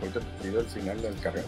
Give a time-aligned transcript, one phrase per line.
[0.00, 1.46] te pido el final del carrera.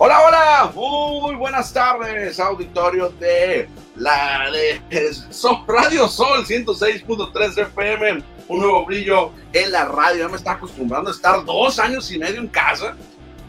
[0.00, 4.80] Hola, hola, muy buenas tardes, auditorio de la de
[5.66, 10.20] Radio Sol 106.3 FM, un nuevo brillo en la radio.
[10.20, 12.96] Ya me está acostumbrando a estar dos años y medio en casa,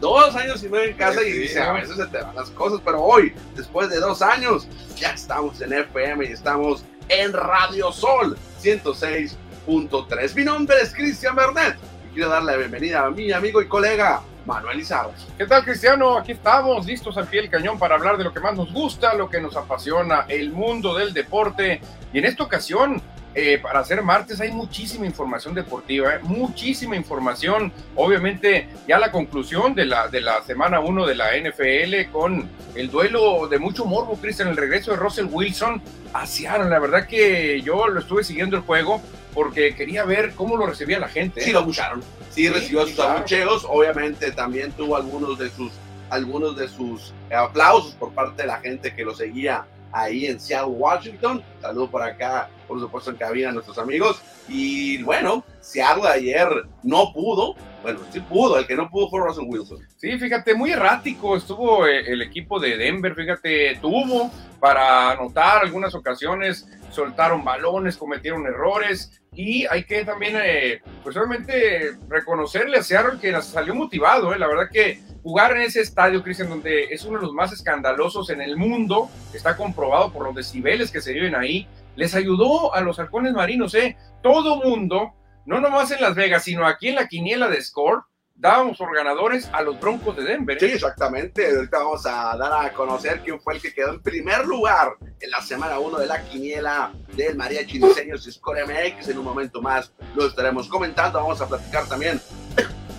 [0.00, 2.80] dos años y medio en casa y dice, a veces se te van las cosas,
[2.84, 8.36] pero hoy, después de dos años, ya estamos en FM y estamos en Radio Sol
[8.62, 10.34] 106.3.
[10.34, 11.76] Mi nombre es Cristian Bernet
[12.10, 15.10] y quiero darle la bienvenida a mi amigo y colega Manuel Izarra.
[15.36, 16.16] ¿Qué tal, Cristiano?
[16.16, 19.14] Aquí estamos, listos al pie del cañón para hablar de lo que más nos gusta,
[19.14, 21.80] lo que nos apasiona, el mundo del deporte.
[22.12, 23.02] Y en esta ocasión,
[23.34, 27.72] eh, para hacer martes, hay muchísima información deportiva, eh, muchísima información.
[27.94, 32.90] Obviamente, ya la conclusión de la, de la semana 1 de la NFL con el
[32.90, 35.80] duelo de mucho morbo, Cristian, el regreso de Russell Wilson
[36.12, 36.68] a Seattle.
[36.68, 39.00] La verdad que yo lo estuve siguiendo el juego
[39.32, 41.40] porque quería ver cómo lo recibía la gente.
[41.40, 42.02] Sí, lo abucharon.
[42.30, 43.64] Sí, recibió sus abucheos.
[43.68, 45.72] Obviamente también tuvo algunos de sus
[46.10, 50.72] algunos de sus aplausos por parte de la gente que lo seguía ahí en Seattle,
[50.72, 51.42] Washington.
[51.60, 54.22] Saludos por acá, por supuesto, en cabina nuestros amigos.
[54.48, 56.48] Y bueno, Seattle ayer
[56.84, 57.56] no pudo.
[57.82, 59.78] Bueno, sí pudo, el que no pudo fue Russell Wilson.
[59.96, 65.94] Sí, fíjate, muy errático estuvo eh, el equipo de Denver, fíjate, tuvo para anotar algunas
[65.96, 73.18] ocasiones, soltaron balones, cometieron errores, y hay que también, eh, pues obviamente, reconocerle a Seattle
[73.20, 74.32] que salió motivado.
[74.34, 74.38] Eh.
[74.38, 78.30] La verdad que jugar en ese estadio, Cristian, donde es uno de los más escandalosos
[78.30, 82.80] en el mundo, está comprobado por los decibeles que se viven ahí, les ayudó a
[82.80, 83.74] los halcones marinos.
[83.74, 83.96] ¿eh?
[84.22, 85.14] Todo mundo,
[85.46, 88.02] no nomás en Las Vegas, sino aquí en la quiniela de Score,
[88.40, 90.58] dábamos por ganadores a los Broncos de Denver.
[90.58, 91.46] Sí, exactamente.
[91.54, 95.30] Ahorita vamos a dar a conocer quién fue el que quedó en primer lugar en
[95.30, 99.08] la semana 1 de la quiniela del Mariachi Diseños Score MX.
[99.08, 101.20] En un momento más lo estaremos comentando.
[101.20, 102.20] Vamos a platicar también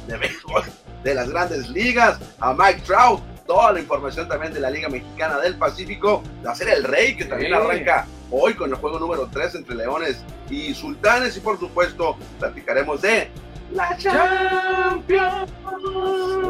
[0.07, 0.63] de béisbol,
[1.03, 5.37] de las grandes ligas, a Mike Trout, toda la información también de la Liga Mexicana
[5.37, 9.55] del Pacífico, la Serie El Rey, que también arranca hoy con el juego número 3
[9.55, 11.35] entre Leones y Sultanes.
[11.35, 13.29] Y por supuesto, platicaremos de
[13.73, 15.51] la Champions.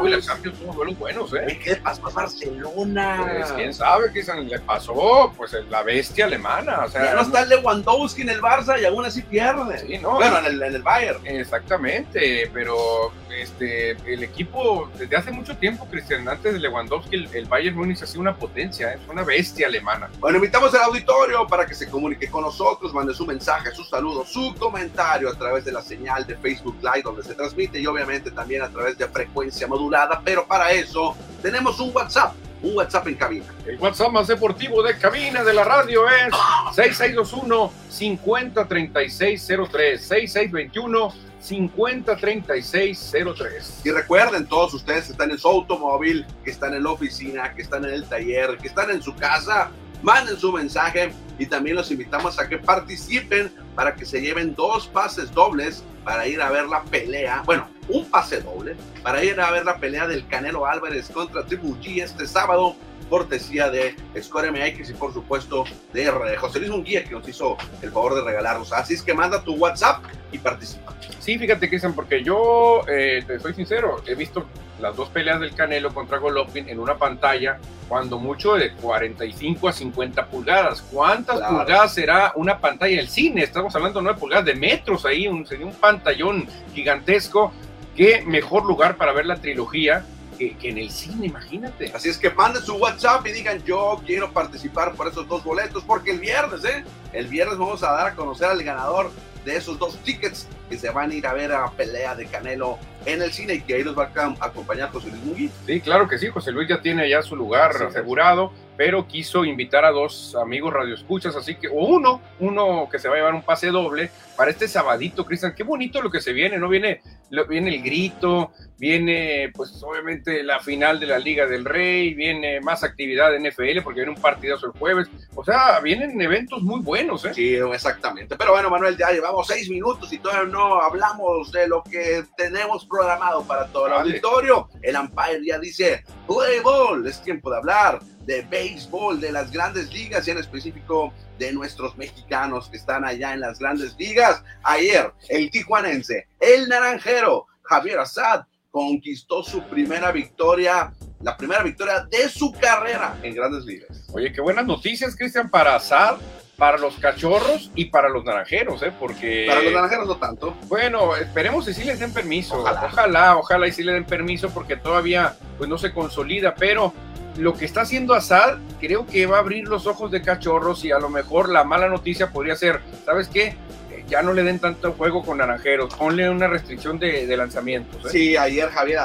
[0.00, 1.58] Uy, la Champions tuvo duelos buenos, ¿eh?
[1.62, 3.38] ¿Qué le pasó a Barcelona?
[3.38, 6.84] Pues, quién sabe qué le pasó, pues la bestia alemana.
[6.84, 9.78] O sea, ya no está el Lewandowski en el Barça y aún así pierde.
[9.78, 11.26] Sí, no, bueno, en el, en el Bayern.
[11.26, 17.76] Exactamente, pero este, el equipo, desde hace mucho tiempo, Cristian, antes de Lewandowski, el, Bayern
[17.76, 20.10] Múnich ha sido una potencia, es una bestia alemana.
[20.18, 24.24] Bueno, invitamos al auditorio para que se comunique con nosotros, mande su mensaje, su saludo,
[24.24, 28.30] su comentario a través de la señal de Facebook Live donde se transmite y obviamente
[28.30, 33.16] también a través de frecuencia modulada, pero para eso tenemos un WhatsApp un WhatsApp en
[33.16, 33.46] cabina.
[33.66, 36.32] El WhatsApp más deportivo de cabina de la radio es
[36.74, 43.80] 6621 503603 6621 503603.
[43.84, 47.62] Y recuerden, todos ustedes que están en su automóvil, que están en la oficina, que
[47.62, 51.90] están en el taller, que están en su casa, manden su mensaje y también los
[51.90, 56.66] invitamos a que participen para que se lleven dos pases dobles para ir a ver
[56.66, 57.42] la pelea.
[57.46, 61.70] Bueno, un pase doble para ir a ver la pelea del Canelo Álvarez contra Triple
[61.80, 62.76] G este sábado
[63.12, 66.06] cortesía de Score MX y por supuesto de
[66.38, 68.72] José Luis Munguía que nos hizo el favor de regalarnos.
[68.72, 70.02] Así es que manda tu WhatsApp
[70.32, 70.94] y participa.
[71.18, 74.46] Sí, fíjate, Cristian, porque yo, eh, te soy sincero, he visto
[74.80, 77.58] las dos peleas del Canelo contra Golovkin en una pantalla,
[77.92, 80.80] cuando mucho de 45 a 50 pulgadas.
[80.80, 83.42] ¿Cuántas pulgadas será una pantalla del cine?
[83.42, 87.52] Estamos hablando de 9 pulgadas de metros ahí, un, sería un pantallón gigantesco.
[87.94, 90.06] Qué mejor lugar para ver la trilogía
[90.38, 91.92] que, en el cine, imagínate.
[91.94, 95.84] Así es que manden su WhatsApp y digan yo quiero participar por esos dos boletos,
[95.84, 96.84] porque el viernes, ¿eh?
[97.12, 99.10] El viernes vamos a dar a conocer al ganador
[99.44, 102.78] de esos dos tickets que se van a ir a ver a pelea de Canelo
[103.04, 105.50] en el cine y que ahí nos va a acompañar José Luis Mugui.
[105.66, 109.84] Sí, claro que sí, José Luis ya tiene ya su lugar asegurado, pero quiso invitar
[109.84, 113.42] a dos amigos radioescuchas, así que, o uno, uno que se va a llevar un
[113.42, 116.68] pase doble para este sabadito, Cristian, qué bonito lo que se viene, ¿no?
[116.68, 117.02] Viene,
[117.48, 122.82] viene el grito, viene pues obviamente la final de la Liga del Rey, viene más
[122.82, 127.24] actividad de NFL porque viene un partidazo el jueves, o sea, vienen eventos muy buenos,
[127.26, 127.34] ¿eh?
[127.34, 131.82] Sí, exactamente, pero bueno, Manuel, ya llevamos seis minutos y todavía no hablamos de lo
[131.82, 134.68] que tenemos programado para todo el auditorio.
[134.80, 139.92] El Empire ya dice, play ball, es tiempo de hablar de béisbol, de las grandes
[139.92, 144.42] ligas y en específico de nuestros mexicanos que están allá en las grandes ligas.
[144.62, 150.92] Ayer, el tijuanense, el naranjero, Javier Assad, conquistó su primera victoria
[151.22, 154.08] la primera victoria de su carrera en grandes ligas.
[154.12, 156.16] Oye, qué buenas noticias, Cristian, para Azar,
[156.56, 158.92] para los cachorros y para los naranjeros, ¿eh?
[158.98, 159.46] Porque...
[159.48, 160.54] Para los naranjeros no tanto.
[160.66, 162.60] Bueno, esperemos que sí les den permiso.
[162.60, 162.84] Ojalá.
[162.84, 166.92] ojalá, ojalá y sí le den permiso porque todavía pues no se consolida, pero
[167.36, 170.92] lo que está haciendo Assad creo que va a abrir los ojos de cachorros y
[170.92, 173.56] a lo mejor la mala noticia podría ser, ¿sabes qué?
[173.90, 178.04] Eh, Ya no le den tanto juego con naranjeros, ponle una restricción de, lanzamientos.
[178.06, 178.08] ¿eh?
[178.10, 178.98] Sí, ayer Javier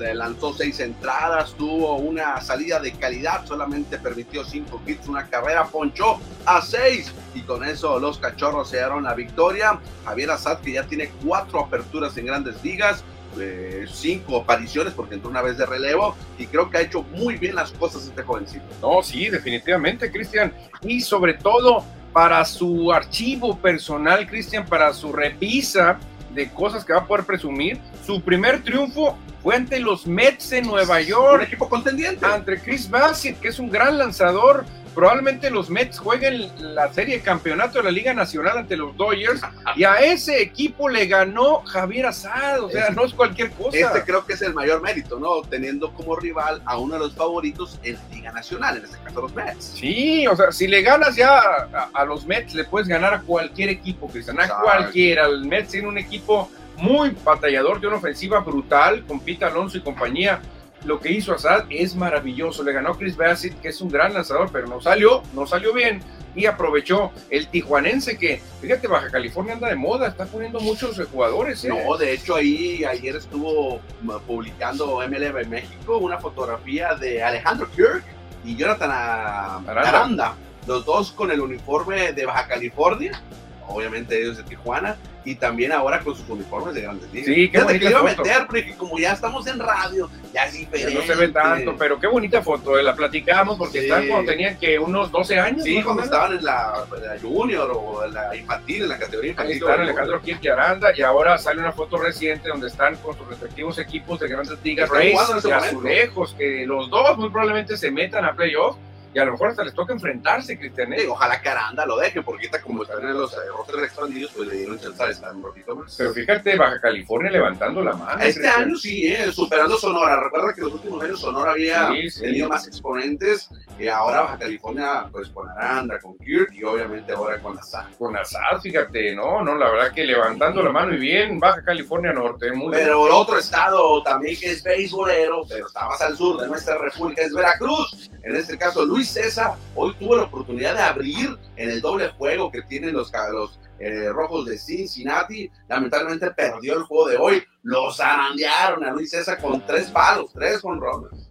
[0.00, 5.64] eh, lanzó seis entradas, tuvo una salida de calidad, solamente permitió cinco hits, una carrera,
[5.64, 9.80] ponchó a seis y con eso los cachorros se dieron la victoria.
[10.04, 13.04] Javier Azad que ya tiene cuatro aperturas en grandes ligas,
[13.38, 17.36] eh, cinco apariciones porque entró una vez de relevo y creo que ha hecho muy
[17.36, 18.64] bien las cosas este jovencito.
[18.80, 20.52] No, sí, definitivamente, Cristian.
[20.82, 25.98] Y sobre todo para su archivo personal, Cristian, para su repisa
[26.34, 27.78] de cosas que va a poder presumir.
[28.04, 32.24] Su primer triunfo fue ante los Mets de Nueva Un York, equipo contendiente.
[32.24, 34.64] ante Chris Bassett, que es un gran lanzador.
[34.94, 39.40] Probablemente los Mets jueguen la serie de campeonato de la Liga Nacional ante los Dodgers
[39.74, 43.78] y a ese equipo le ganó Javier Asad, o sea, no es cualquier cosa.
[43.78, 45.42] Este creo que es el mayor mérito, ¿no?
[45.42, 49.22] Teniendo como rival a uno de los favoritos en la Liga Nacional, en este caso
[49.22, 49.64] los Mets.
[49.76, 53.20] Sí, o sea, si le ganas ya a, a los Mets, le puedes ganar a
[53.22, 54.64] cualquier equipo, Cristian, a Exacto.
[54.64, 55.26] cualquiera.
[55.26, 59.80] El Mets tiene un equipo muy batallador, de una ofensiva brutal, con Pete Alonso y
[59.80, 60.40] compañía.
[60.84, 62.62] Lo que hizo Assad es maravilloso.
[62.62, 66.00] Le ganó Chris Bassett, que es un gran lanzador, pero no salió, no salió bien.
[66.34, 71.64] Y aprovechó el tijuanense que, fíjate, Baja California anda de moda, está poniendo muchos jugadores.
[71.64, 71.68] ¿eh?
[71.68, 78.02] No, de hecho ahí ayer estuvo mm, publicando MLB México una fotografía de Alejandro Kirk
[78.44, 79.88] y Jonathan Aranda.
[79.88, 80.34] Aranda,
[80.66, 83.20] los dos con el uniforme de Baja California,
[83.68, 87.26] obviamente ellos de Tijuana, y también ahora con sus uniformes de grandes ligas.
[87.26, 88.22] Sí, qué que bonita iba a foto.
[88.24, 90.94] meter, porque como ya estamos en radio, ya es Que diferente.
[90.94, 93.84] no se ve tanto, pero qué bonita foto, eh, la platicamos porque Sí.
[93.86, 95.62] están cuando tenían que unos 12 años.
[95.62, 99.52] Sí, cuando estaban en la, la junior o en la infantil, en la categoría Ahí
[99.52, 99.56] infantil.
[99.58, 103.28] están Alejandro Kirk y Aranda y ahora sale una foto reciente donde están con sus
[103.28, 105.50] respectivos equipos de grandes ligas, Rays y.
[105.52, 108.76] Azulejos, que los dos muy probablemente se metan a playoffs
[109.14, 110.92] y a lo mejor hasta les toca enfrentarse, Cristian.
[110.94, 111.06] ¿eh?
[111.08, 114.48] Ojalá que Aranda lo deje, porque ahorita como están en los eh, rosters expandidos, pues
[114.48, 115.94] le dieron chance de estar un poquito más.
[115.96, 118.20] Pero fíjate, Baja California levantando la mano.
[118.22, 118.62] Este Cristian.
[118.62, 120.18] año sí, eh, superando Sonora.
[120.22, 122.20] Recuerda que los últimos años Sonora había Sí, sí.
[122.22, 123.48] tenido más exponentes
[123.78, 127.96] y ahora Baja California, pues con Aranda, con Kirk y obviamente ahora con la SAC.
[127.98, 132.12] Con Azad, fíjate, no, no, la verdad que levantando la mano y bien, Baja California
[132.12, 132.84] Norte, muy bien.
[132.84, 136.78] Pero el otro estado también que es beisbolero, pero está más al sur de nuestra
[136.78, 138.10] república, es Veracruz.
[138.22, 142.50] En este caso, Luis César hoy tuvo la oportunidad de abrir en el doble juego
[142.50, 145.50] que tienen los, los eh, rojos de Cincinnati.
[145.68, 147.44] Lamentablemente perdió el juego de hoy.
[147.64, 150.80] Los zarandearon a Luis César con tres palos, tres con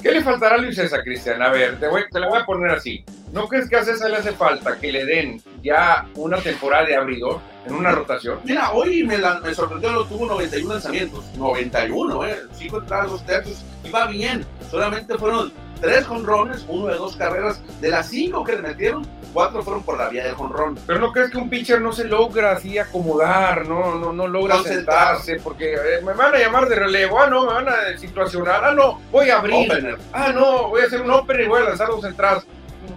[0.02, 1.42] ¿Qué le faltará a Luis César, Cristian?
[1.42, 3.04] A ver, te, voy, te la voy a poner así.
[3.34, 6.96] ¿No crees que a César le hace falta que le den ya una temporada de
[6.96, 8.40] abridor en una rotación?
[8.46, 11.26] Mira, hoy me, la- me sorprendió, lo tuvo 91 lanzamientos.
[11.38, 12.40] 91, ¿eh?
[12.54, 13.64] Cinco entradas, dos tercios.
[13.84, 14.46] Iba bien.
[14.70, 15.52] Solamente fueron
[15.82, 17.60] tres jonrones, uno de dos carreras.
[17.82, 20.78] De las cinco que le metieron, cuatro fueron por la vía del jonrón.
[20.86, 24.62] Pero no crees que un pitcher no se logra así acomodar, no, no, no logra
[24.64, 28.64] sentarse, porque eh, me van a llamar de relevo, ah no, me van a situacionar,
[28.64, 29.98] ah no, voy a abrir, Opener.
[30.14, 32.46] ah no, voy a hacer un opener y voy a lanzar dos entradas.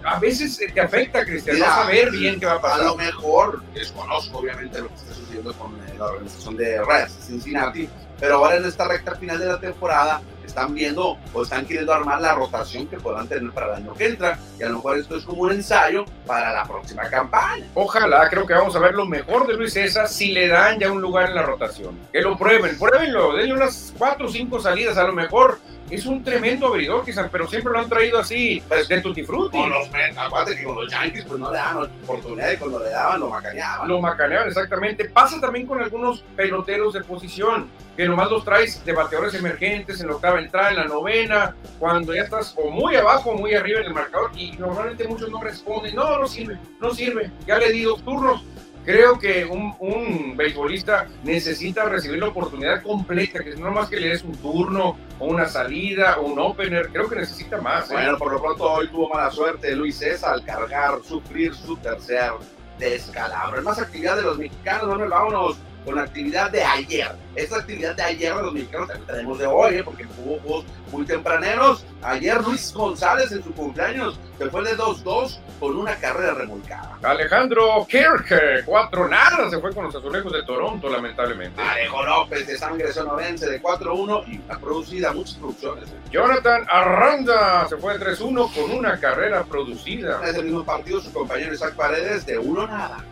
[0.03, 2.85] A veces eh, te afecta, Cristian, no saber bien qué va a A pasar.
[2.85, 7.89] lo mejor, desconozco obviamente lo que está sucediendo con eh, la organización de Reds Cincinnati,
[8.19, 12.21] pero ahora en esta recta final de la temporada están viendo o están queriendo armar
[12.21, 15.17] la rotación que puedan tener para el año que entra y a lo mejor esto
[15.17, 17.65] es como un ensayo para la próxima campaña.
[17.73, 20.91] Ojalá, creo que vamos a ver lo mejor de Luis César si le dan ya
[20.91, 21.97] un lugar en la rotación.
[22.11, 26.23] Que lo prueben, pruébenlo, denle unas cuatro o cinco salidas, a lo mejor es un
[26.23, 29.57] tremendo abridor, quizás, pero siempre lo han traído así, de tutti frutti.
[29.57, 32.89] Con los acuérdate que con los Yankees pues no le daban oportunidad y cuando le
[32.89, 33.87] daban lo macaneaban.
[33.87, 35.05] Lo macaneaban, exactamente.
[35.05, 40.07] Pasa también con algunos peloteros de posición, que nomás los traes de bateadores emergentes en
[40.07, 43.79] la octava entrada, en la novena, cuando ya estás o muy abajo o muy arriba
[43.81, 47.71] en el marcador, y normalmente muchos no responden, no, no sirve, no sirve, ya le
[47.71, 48.43] di dos turnos.
[48.85, 54.09] Creo que un, un beisbolista necesita recibir la oportunidad completa, que no más que le
[54.09, 57.89] des un turno, o una salida, o un opener, creo que necesita más.
[57.89, 57.93] ¿eh?
[57.93, 62.31] Bueno, por lo pronto hoy tuvo mala suerte Luis César al cargar, sufrir su tercer
[62.77, 63.57] descalabro.
[63.57, 67.11] Es más actividad de los mexicanos, Manuel, vámonos con la actividad de ayer.
[67.35, 69.83] Esta actividad de ayer de los mexicanos también tenemos de hoy, ¿eh?
[69.83, 71.85] porque hubo juegos muy tempraneros.
[72.01, 76.97] Ayer Luis González en su cumpleaños se fue de 2-2 con una carrera remolcada.
[77.03, 81.61] Alejandro Kirk, cuatro nada, se fue con los azulejos de Toronto, lamentablemente.
[81.61, 85.85] Alejo López de Sangre Sonorense de 4-1 y ha producido muchas producciones.
[86.11, 90.19] Jonathan Arranda se fue de 3-1 con una carrera producida.
[90.23, 93.03] En ese mismo partido, su compañero Isaac Paredes de 1 nada.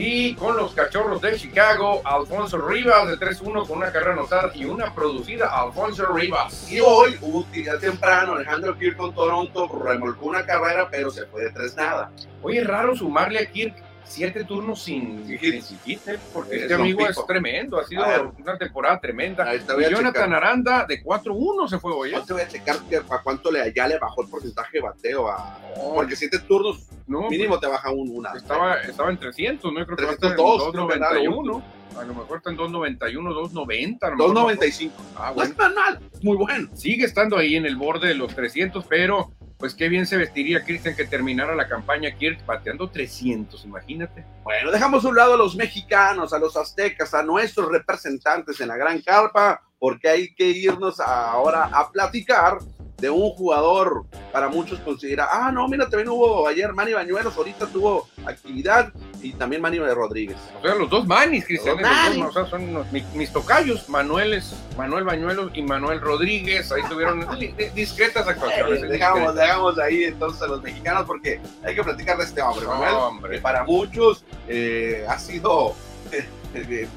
[0.00, 4.64] Y con los cachorros de Chicago, Alfonso Rivas de 3-1 con una carrera anotada y
[4.64, 6.70] una producida, Alfonso Rivas.
[6.70, 11.42] Y hoy hubo utilidad temprano, Alejandro Kirk con Toronto remolcó una carrera, pero se fue
[11.42, 12.12] de 3 nada.
[12.42, 13.74] Oye, es raro sumarle a Kirk
[14.08, 17.10] siete turnos sin, sin Siquite, porque Es este amigo Pico.
[17.10, 18.04] es tremendo, ha sido
[18.38, 19.54] una temporada tremenda.
[19.54, 19.60] Y
[19.90, 20.32] Jonathan.
[20.32, 22.10] Aranda de 4-1 se fue hoy.
[22.10, 22.12] ¿eh?
[22.14, 22.76] Yo te voy a checar
[23.10, 25.58] a cuánto le, ya le bajó el porcentaje de bateo a.
[25.94, 28.32] Porque siete turnos no, mínimo te baja un, una.
[28.32, 29.84] estaba, estaba en 300, ¿no?
[29.84, 31.78] Creo que va a estar en 302, creo que era lo 291.
[31.98, 34.06] A lo mejor está en 291, 290.
[34.06, 34.36] a lo mejor.
[34.56, 34.90] 2.95.
[35.16, 35.50] Ah, No bueno.
[35.50, 36.68] es tan mal, es muy bueno.
[36.74, 40.64] Sigue estando ahí en el borde de los 300, pero pues qué bien se vestiría
[40.64, 44.24] Christian que terminara la campaña Kirk bateando 300, imagínate.
[44.44, 48.68] Bueno, dejamos a un lado a los mexicanos, a los aztecas, a nuestros representantes en
[48.68, 52.58] la gran carpa, porque hay que irnos ahora a platicar
[52.98, 57.66] de un jugador para muchos considera, ah, no, mira, también hubo ayer Manny Bañuelos, ahorita
[57.66, 60.36] tuvo actividad y también Manny Rodríguez.
[60.58, 62.24] O sea, los dos manis, Cristian, Los los dos, Manis.
[62.24, 66.82] o sea, son los- mi- mis tocayos, Manuel, es- Manuel Bañuelos y Manuel Rodríguez, ahí
[66.88, 67.20] tuvieron
[67.74, 68.82] discretas actuaciones.
[68.82, 72.66] Eh, dejamos, dejamos ahí entonces a los mexicanos porque hay que platicar de este hombre,
[72.66, 75.74] Manuel, que Hombre, para muchos eh, ha sido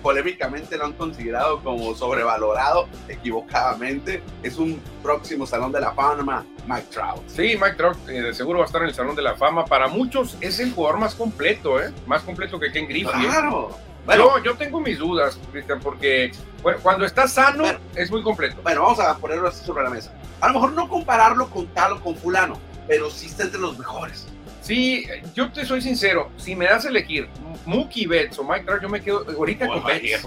[0.02, 4.22] polémicamente lo han considerado como sobrevalorado equivocadamente.
[4.44, 7.22] Es un próximo salón de la fama, Mike Trout.
[7.28, 9.66] sí, Mike Trout eh, de seguro va a estar en el Salón de la Fama.
[9.66, 11.92] Para muchos es el jugador más completo, ¿eh?
[12.06, 13.26] Más completo que Ken Griffey.
[13.26, 13.28] ¿eh?
[13.28, 13.72] Claro.
[14.06, 16.32] Bueno, yo, yo tengo mis dudas, Cristian, porque
[16.64, 17.80] bueno, cuando está sano Bueno.
[17.96, 18.58] es muy completo.
[18.64, 20.12] bueno, vamos a ponerlo así sobre la mesa.
[20.40, 23.78] A lo mejor no compararlo con tal o con fulano, pero sí está entre los
[23.78, 24.28] mejores.
[24.62, 27.28] Sí, yo te soy sincero, si me das a elegir
[27.66, 30.24] Mookie Betts o Mike Trout, yo me quedo ahorita con Betts.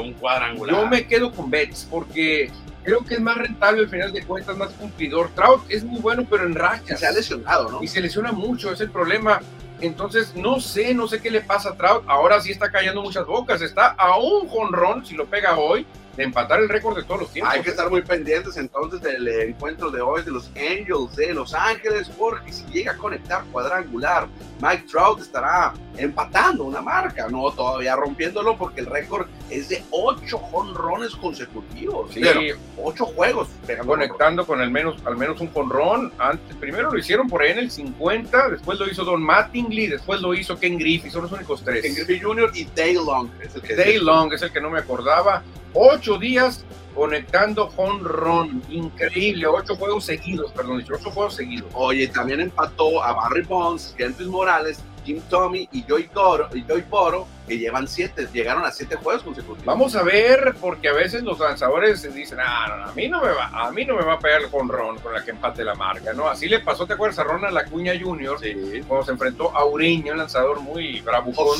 [0.00, 0.76] un cuadrangular.
[0.76, 2.50] Yo me quedo con Betts porque
[2.82, 5.30] creo que es más rentable al final de cuentas, más cumplidor.
[5.34, 6.98] Trout es muy bueno, pero en rachas.
[6.98, 7.82] se ha lesionado, ¿no?
[7.82, 9.40] Y se lesiona mucho, es el problema.
[9.80, 12.02] Entonces, no sé, no sé qué le pasa a Trout.
[12.08, 13.62] Ahora sí está callando muchas bocas.
[13.62, 15.86] Está a un jonrón, si lo pega hoy,
[16.18, 17.54] de empatar el récord de todos los tiempos.
[17.54, 21.54] Hay que estar muy pendientes entonces del encuentro de hoy de los Angels de Los
[21.54, 24.26] Ángeles, porque si llega a conectar cuadrangular,
[24.60, 30.38] Mike Trout estará empatando una marca, no todavía rompiéndolo, porque el récord es de ocho
[30.38, 32.12] jonrones consecutivos.
[32.12, 32.40] Sí, Pero
[32.82, 33.48] ocho juegos
[33.86, 36.12] conectando con al menos, al menos un jonrón.
[36.18, 40.20] Antes, primero lo hicieron por ahí en el 50, después lo hizo Don Mattingly, después
[40.20, 41.82] lo hizo Ken Griffey, son los únicos tres.
[41.82, 42.50] Ken Griffey Jr.
[42.54, 43.28] y Dale Long.
[43.40, 45.44] Es el que Day Long es el que no me acordaba.
[45.74, 48.62] Ocho días conectando jonrón.
[48.68, 49.46] Increíble.
[49.46, 51.70] Ocho juegos seguidos, perdón, dicho, ocho juegos seguidos.
[51.74, 56.84] Oye, también empató a Barry Bonds, Gentis Morales, Jim Tommy y Joey Coro, y Joey
[56.90, 59.64] Boro, que llevan siete, llegaron a siete juegos consecutivos.
[59.64, 63.22] Vamos a ver, porque a veces los lanzadores dicen, ah, no, no, a mí no
[63.22, 65.64] me va, a mí no me va a pegar el jonrón con la que empate
[65.64, 66.28] la marca, ¿no?
[66.28, 68.38] Así le pasó, ¿te acuerdas a Ronald Acuña Jr.
[68.38, 68.82] Sí.
[68.86, 71.58] cuando se enfrentó a Ureña, un lanzador muy bravucón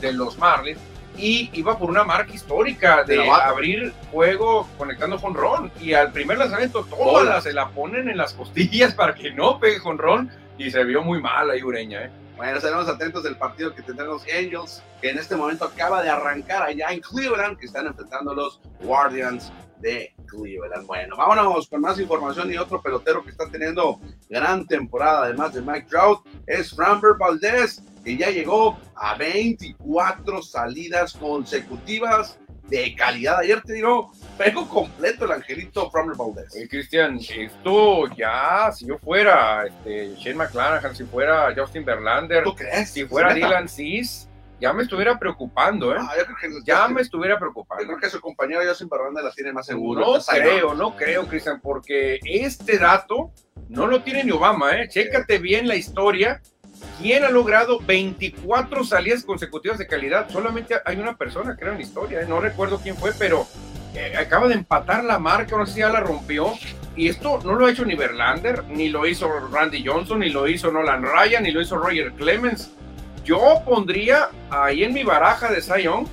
[0.00, 0.80] de los Marlins?
[1.18, 5.70] Y iba por una marca histórica de abrir juego conectando jonrón.
[5.80, 9.58] Y al primer lanzamiento todas las se la ponen en las costillas para que no
[9.58, 10.30] pegue jonrón.
[10.56, 12.10] Y se vio muy mal ahí Ureña, ¿eh?
[12.36, 16.08] Bueno, estaremos atentos del partido que tendrán los Angels, que en este momento acaba de
[16.08, 20.86] arrancar allá en Cleveland, que están enfrentando a los Guardians de Cleveland.
[20.86, 25.62] Bueno, vámonos con más información y otro pelotero que está teniendo gran temporada, además de
[25.62, 33.38] Mike Trout, es Framber Valdez, que ya llegó a 24 salidas consecutivas de calidad.
[33.38, 36.54] Ayer te digo, pego completo el angelito Framber Valdez.
[36.54, 42.54] Oye, Cristian, esto ya, si yo fuera este, Shane McClanahan, si fuera Justin Verlander, ¿Tú
[42.54, 42.90] crees?
[42.90, 43.32] si fuera.
[43.32, 44.27] Dylan Cis,
[44.60, 45.98] ya me estuviera preocupando, ¿eh?
[46.00, 47.84] Ah, yo creo que Ya me estuviera Yo preocupando.
[47.86, 50.00] creo que su compañero Justin Verlander la tiene más seguro.
[50.00, 53.30] No creo, no creo, Cristian, porque este dato
[53.68, 54.88] no lo tiene ni Obama, ¿eh?
[54.88, 56.40] Chécate bien la historia.
[57.00, 60.28] ¿Quién ha logrado 24 salidas consecutivas de calidad?
[60.30, 62.26] Solamente hay una persona, creo, en la historia, ¿eh?
[62.28, 63.46] No recuerdo quién fue, pero
[63.94, 66.52] eh, acaba de empatar la marca, no sé si ya la rompió.
[66.96, 70.48] Y esto no lo ha hecho ni Verlander, ni lo hizo Randy Johnson, ni lo
[70.48, 72.72] hizo Nolan Ryan, ni lo hizo Roger Clemens.
[73.28, 76.06] Yo pondría ahí en mi baraja de Young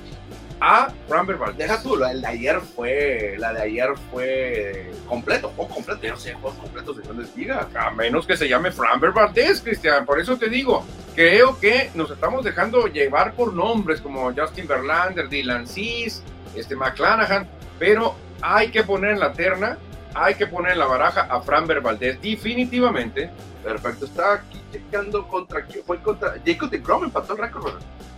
[0.60, 1.70] a Framber Valdez.
[1.70, 6.18] Deja tú, el de ayer fue, la de ayer fue completo, o completo, yo no
[6.18, 7.68] sé, juegos completos de grandes ligas.
[7.74, 10.06] A menos que se llame Framber Valdez, Cristian.
[10.06, 15.30] Por eso te digo, creo que nos estamos dejando llevar por nombres como Justin Verlander,
[15.30, 16.22] Dylan Cease,
[16.54, 17.48] este McClanahan,
[17.80, 19.78] pero hay que poner en la terna,
[20.16, 23.30] hay que poner en la baraja a Framber Valdez, definitivamente.
[23.64, 27.74] Perfecto, está aquí checando contra quién fue contra Jacob de Grom empató el récord.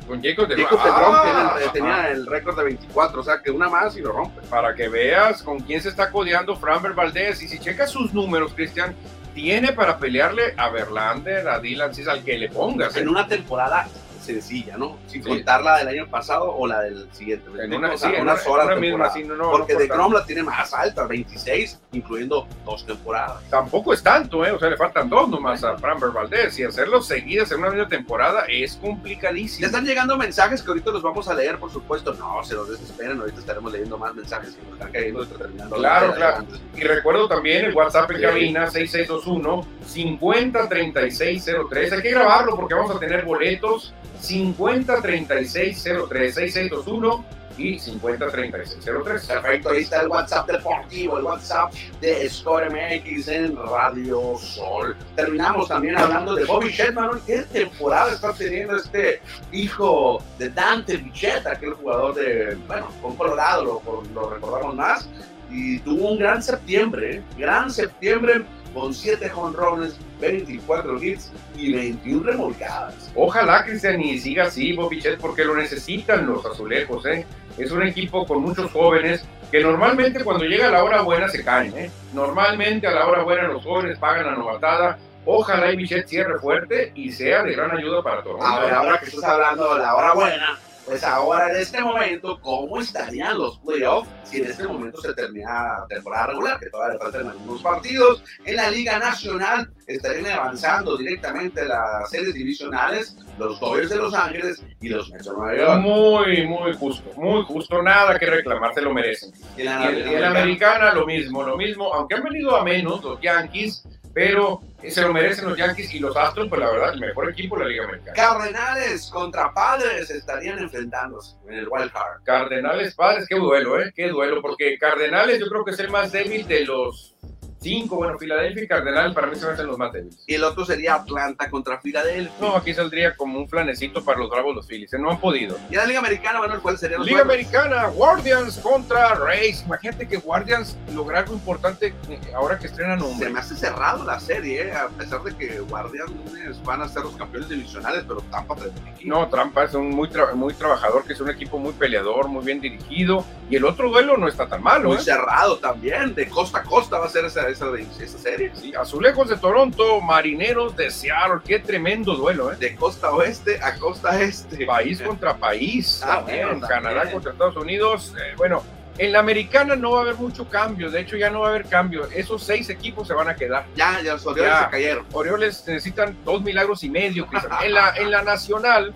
[0.08, 3.52] Con Jacob de Jacob de Grom Ah, tenía, el récord de 24, o sea que
[3.52, 4.42] una más y lo rompe.
[4.50, 7.42] para que veas con quién se está codeando Framber Valdez.
[7.42, 8.96] Y si checas sus números, Cristian,
[9.34, 12.96] tiene para pelearle a Verlander, a Dylan Cease, al que le pongas.
[12.96, 13.02] ¿eh?
[13.02, 13.88] En una temporada
[14.28, 14.98] sencilla, ¿no?
[15.08, 15.30] Sin Sí.
[15.30, 17.50] contar la del año pasado o la del siguiente.
[17.50, 19.14] ¿me En una, O sea, sí, en unas una- horas una de misma, temporada.
[19.16, 19.88] sí, no, no, Porque no de.
[19.88, 23.42] Grom la tiene más alta, 26, incluyendo dos temporadas.
[23.50, 24.52] Tampoco es tanto, ¿eh?
[24.52, 26.60] O sea, le faltan dos nomás a Framber Valdez.
[26.60, 29.66] Y hacerlo seguidas en una misma temporada es complicadísimo.
[29.66, 32.14] están llegando mensajes que ahorita los vamos a leer, por supuesto.
[32.14, 35.76] No, se los desesperen, ahorita estaremos leyendo más mensajes que nos están cayendo terminando.
[35.78, 36.46] Claro, la- claro.
[36.76, 41.94] Y recuerdo también el WhatsApp en cabina 6621 503603.
[41.94, 49.26] Hay que grabarlo porque vamos a tener boletos 503603 6621 y 503603.
[49.26, 54.96] Perfecto, ahí está el WhatsApp deportivo, el WhatsApp de Score MX en Radio Sol.
[55.16, 57.20] Terminamos también hablando de Bobby Shetman.
[57.26, 59.22] ¿Qué temporada está teniendo este
[59.52, 65.10] hijo de Dante Bichette, aquel jugador de, bueno, con Colorado, lo, lo recordamos más?
[65.50, 67.24] Y tuvo un gran septiembre, ¿eh?
[67.38, 68.44] gran septiembre
[68.74, 73.12] con 7 jonrones, 24 hits y 21 remolcadas.
[73.16, 77.06] Ojalá Cristian y siga así, Bobichet, porque lo necesitan los azulejos.
[77.06, 77.26] ¿eh?
[77.58, 81.78] Es un equipo con muchos jóvenes que normalmente cuando llega la hora buena se caen.
[81.78, 81.92] ¿eh?
[82.14, 85.00] Normalmente a la hora buena los jóvenes pagan la novatada.
[85.26, 88.46] Ojalá y Bichette cierre fuerte y sea de gran ayuda para Toronto.
[88.46, 92.40] A ver, ahora que estás hablando de la hora buena, pues ahora en este momento,
[92.40, 96.60] ¿cómo estarían los playoffs si en este momento se termina la temporada regular?
[96.60, 98.24] Que todavía le faltan algunos partidos.
[98.46, 104.64] En la Liga Nacional estarían avanzando directamente las series divisionales, los Dodgers de Los Ángeles
[104.80, 105.82] y los Mets de Nueva York.
[105.82, 109.34] Muy, muy justo, muy justo, nada que reclamar, se lo merecen.
[109.58, 112.56] Y Y la, en, y en la americana lo mismo, lo mismo, aunque han venido
[112.56, 116.70] a menos los Yankees, pero se lo merecen los Yankees y los Astros, pues la
[116.70, 118.14] verdad, el mejor equipo de la Liga Americana.
[118.14, 122.24] Cardenales contra Padres estarían enfrentándose en el Wild Card.
[122.24, 123.92] Cardenales Padres, qué duelo, ¿eh?
[123.96, 127.16] Qué duelo, porque Cardenales yo creo que es el más débil de los
[127.60, 127.98] cinco.
[127.98, 130.24] Bueno, Filadelfia y Cardenales para mí se me hacen los más débiles.
[130.28, 132.32] Y el otro sería Atlanta contra Filadelfia.
[132.40, 135.00] No, aquí saldría como un flanecito para los Bravos los Phillies, ¿eh?
[135.00, 135.58] no han podido.
[135.70, 137.22] Y la Liga Americana, bueno, ¿cuál sería los Liga?
[137.22, 139.64] Americana, Guardians contra Rays.
[139.66, 143.30] Imagínate que Guardians logra algo importante eh, ahora que estrenan Se nombre.
[143.30, 144.72] me hace cerrado la serie, ¿eh?
[144.86, 148.56] A pesar de que Guardianes van a ser los campeones divisionales, pero Tampa.
[149.04, 152.44] No, Trampa es un muy, tra- muy trabajador, que es un equipo muy peleador, muy
[152.46, 153.24] bien dirigido.
[153.50, 154.90] Y el otro duelo no está tan malo.
[154.90, 155.02] Muy ¿eh?
[155.02, 158.52] cerrado también, de costa a costa va a ser esa, esa, esa serie.
[158.56, 161.40] Sí, Azulejos de Toronto, Marineros de Seattle.
[161.46, 162.56] Qué tremendo duelo, ¿eh?
[162.58, 164.66] De costa oeste a costa este.
[164.66, 166.02] País contra país.
[166.04, 166.48] Ah, también.
[166.48, 166.84] bueno, también.
[166.84, 168.14] Canadá contra Estados Unidos.
[168.18, 168.64] eh, bueno,
[168.98, 170.90] en la americana no va a haber mucho cambio.
[170.90, 172.08] De hecho, ya no va a haber cambio.
[172.16, 173.66] Esos seis equipos se van a quedar.
[173.76, 174.66] Ya, ya los Orioles Ya.
[174.66, 175.06] se cayeron.
[175.14, 177.28] Orioles necesitan dos milagros y medio.
[177.64, 178.94] En la, en la nacional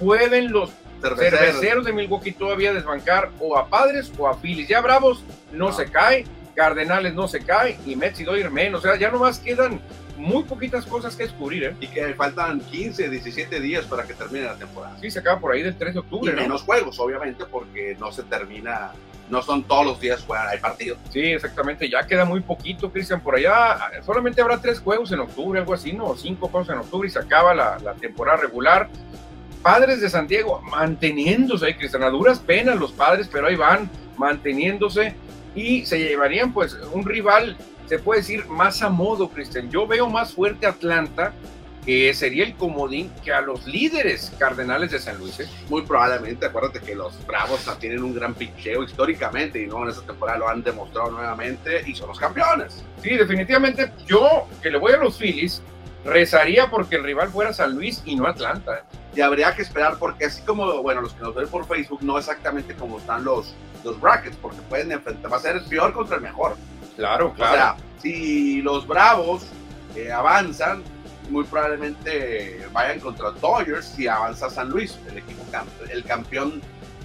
[0.00, 1.38] pueden los Cerveceros.
[1.40, 4.68] cerveceros de Milwaukee todavía desbancar o a Padres o a Phillies.
[4.68, 5.72] Ya Bravos no, No.
[5.72, 8.80] se cae, Cardenales no se cae y Mets y Dodgers menos.
[8.80, 9.80] O sea, ya nomás quedan
[10.16, 11.64] muy poquitas cosas que descubrir.
[11.64, 11.76] ¿eh?
[11.80, 14.96] Y que faltan 15, 17 días para que termine la temporada.
[15.00, 16.32] Sí, se acaba por ahí del 3 de Y octubre.
[16.32, 16.40] ¿no?
[16.42, 18.92] menos juegos, obviamente, porque no se termina,
[19.30, 20.98] no son todos los días jugar, hay partidos.
[21.10, 21.88] Sí, exactamente.
[21.88, 23.20] Ya queda muy poquito, Cristian.
[23.20, 26.14] Por allá solamente habrá tres juegos en octubre, algo así, ¿no?
[26.16, 28.88] Cinco juegos en octubre y se acaba la, la temporada regular.
[29.62, 33.90] Padres de San Diego manteniéndose, ahí, Cristian, a duras penas los padres, pero ahí van
[34.18, 35.14] manteniéndose
[35.54, 37.56] y se llevarían pues un rival,
[37.86, 39.70] se puede decir, más a modo, Cristian.
[39.70, 41.32] Yo veo más fuerte Atlanta,
[41.84, 45.38] que sería el comodín, que a los líderes cardenales de San Luis.
[45.40, 45.48] ¿eh?
[45.68, 50.02] Muy probablemente, acuérdate que los Bravos tienen un gran picheo históricamente y no en esta
[50.02, 52.82] temporada lo han demostrado nuevamente y son los campeones.
[53.02, 55.62] Sí, definitivamente yo, que le voy a los Phillies,
[56.04, 58.78] rezaría porque el rival fuera San Luis y no Atlanta.
[58.78, 58.96] ¿eh?
[59.16, 62.18] Y habría que esperar porque así como, bueno, los que nos ven por Facebook, no
[62.18, 66.16] exactamente como están los, los brackets, porque pueden enfrentar, va a ser el peor contra
[66.16, 66.56] el mejor.
[66.96, 69.46] Claro, O sea, si los Bravos
[69.96, 70.82] eh, avanzan,
[71.30, 74.98] muy probablemente vayan contra Dodgers si avanza San Luis.
[75.10, 75.44] El equipo
[75.90, 76.60] el campeón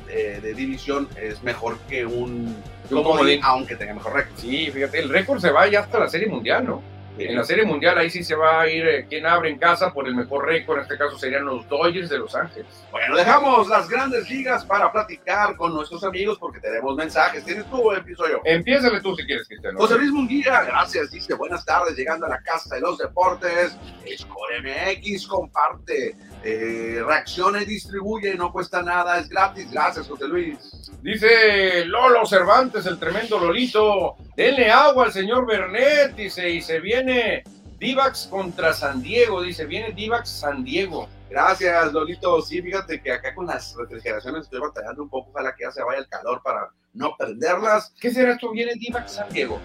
[0.09, 2.55] eh, de división es mejor que un
[2.89, 3.39] Un comodín, comodín.
[3.43, 4.37] aunque tenga mejor récord.
[4.37, 6.81] Sí, fíjate, el récord se va ya hasta la Serie Mundial, ¿no?
[7.19, 9.93] En la Serie Mundial ahí sí se va a ir eh, quien abre en casa
[9.93, 12.67] por el mejor récord, en este caso serían los Dodgers de Los Ángeles.
[12.91, 17.43] Bueno, dejamos las grandes ligas para platicar con nuestros amigos porque tenemos mensajes.
[17.43, 18.39] ¿Tienes tú o empiezo yo?
[18.45, 19.79] Empiézale tú si quieres, Cristiano.
[19.79, 23.77] José Luis Munguía, gracias, dice buenas tardes, llegando a la casa de los deportes.
[24.17, 29.69] Score MX comparte, eh, reaccione, distribuye, no cuesta nada, es gratis.
[29.71, 30.57] Gracias, José Luis.
[31.01, 37.43] Dice Lolo Cervantes, el tremendo Lolito, denle agua al señor Bernet, dice, y se viene
[37.77, 41.07] Divax contra San Diego, dice, viene Divax San Diego.
[41.29, 42.41] Gracias, Lolito.
[42.41, 45.83] Sí, fíjate que acá con las refrigeraciones estoy batallando un poco, ojalá que ya se
[45.83, 47.93] vaya el calor para no prenderlas.
[47.99, 48.51] ¿Qué será esto?
[48.51, 49.61] ¿Viene Divax San Diego?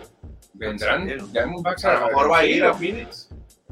[0.53, 1.09] ¿Vendrán?
[1.33, 3.29] Ya hemos a lo mejor va a ir a Phoenix.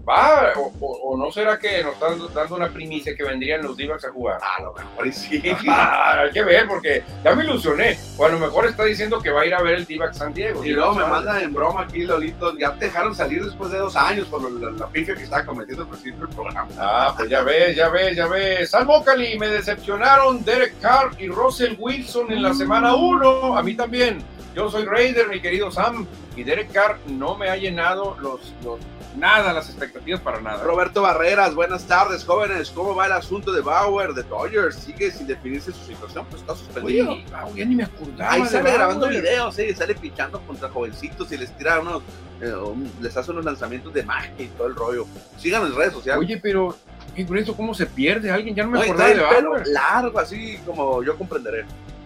[0.09, 4.11] Va, o, no será que nos están dando una primicia que vendrían los Divacs a
[4.11, 4.41] jugar.
[4.43, 5.41] A lo mejor sí.
[5.69, 7.99] hay que ver, porque ya me ilusioné.
[8.17, 10.35] O a lo mejor está diciendo que va a ir a ver el Divac San
[10.35, 10.65] Diego.
[10.65, 12.57] Y luego me mandan en broma aquí, Lolito.
[12.59, 15.85] Ya te dejaron salir después de dos años por la, la pifia que está cometiendo
[15.85, 16.69] el presidente del programa.
[16.79, 18.71] Ah, pues ya ves, ya ves, ya ves.
[18.71, 23.57] Salvo Cali, me decepcionaron Derek Carr y Russell Wilson en la semana 1.
[23.57, 24.25] A mí también.
[24.55, 28.79] Yo soy Raider, mi querido Sam, y Derek Carr no me ha llenado los, los
[29.17, 30.63] nada, las expectativas para nada.
[30.65, 32.71] Roberto Barreras, buenas tardes, jóvenes.
[32.71, 34.77] ¿Cómo va el asunto de Bauer, de Dodgers?
[34.77, 36.27] ¿Sigue sin definirse su situación?
[36.31, 37.13] Pues está suspendido.
[37.13, 37.25] Oye,
[37.57, 38.33] ya ni me acordaba.
[38.33, 39.73] Ahí sale grabando videos, ¿sí?
[39.75, 42.03] sale pichando contra jovencitos y les tira unos,
[42.41, 42.53] eh,
[43.01, 45.07] les hace unos lanzamientos de magia y todo el rollo.
[45.39, 46.21] Sigan en redes sociales.
[46.21, 46.77] Oye, pero
[47.15, 48.31] ¿qué eso cómo se pierde?
[48.31, 49.67] Alguien ya no me acordaba de Bauer.
[49.67, 51.65] largo, así como yo comprenderé.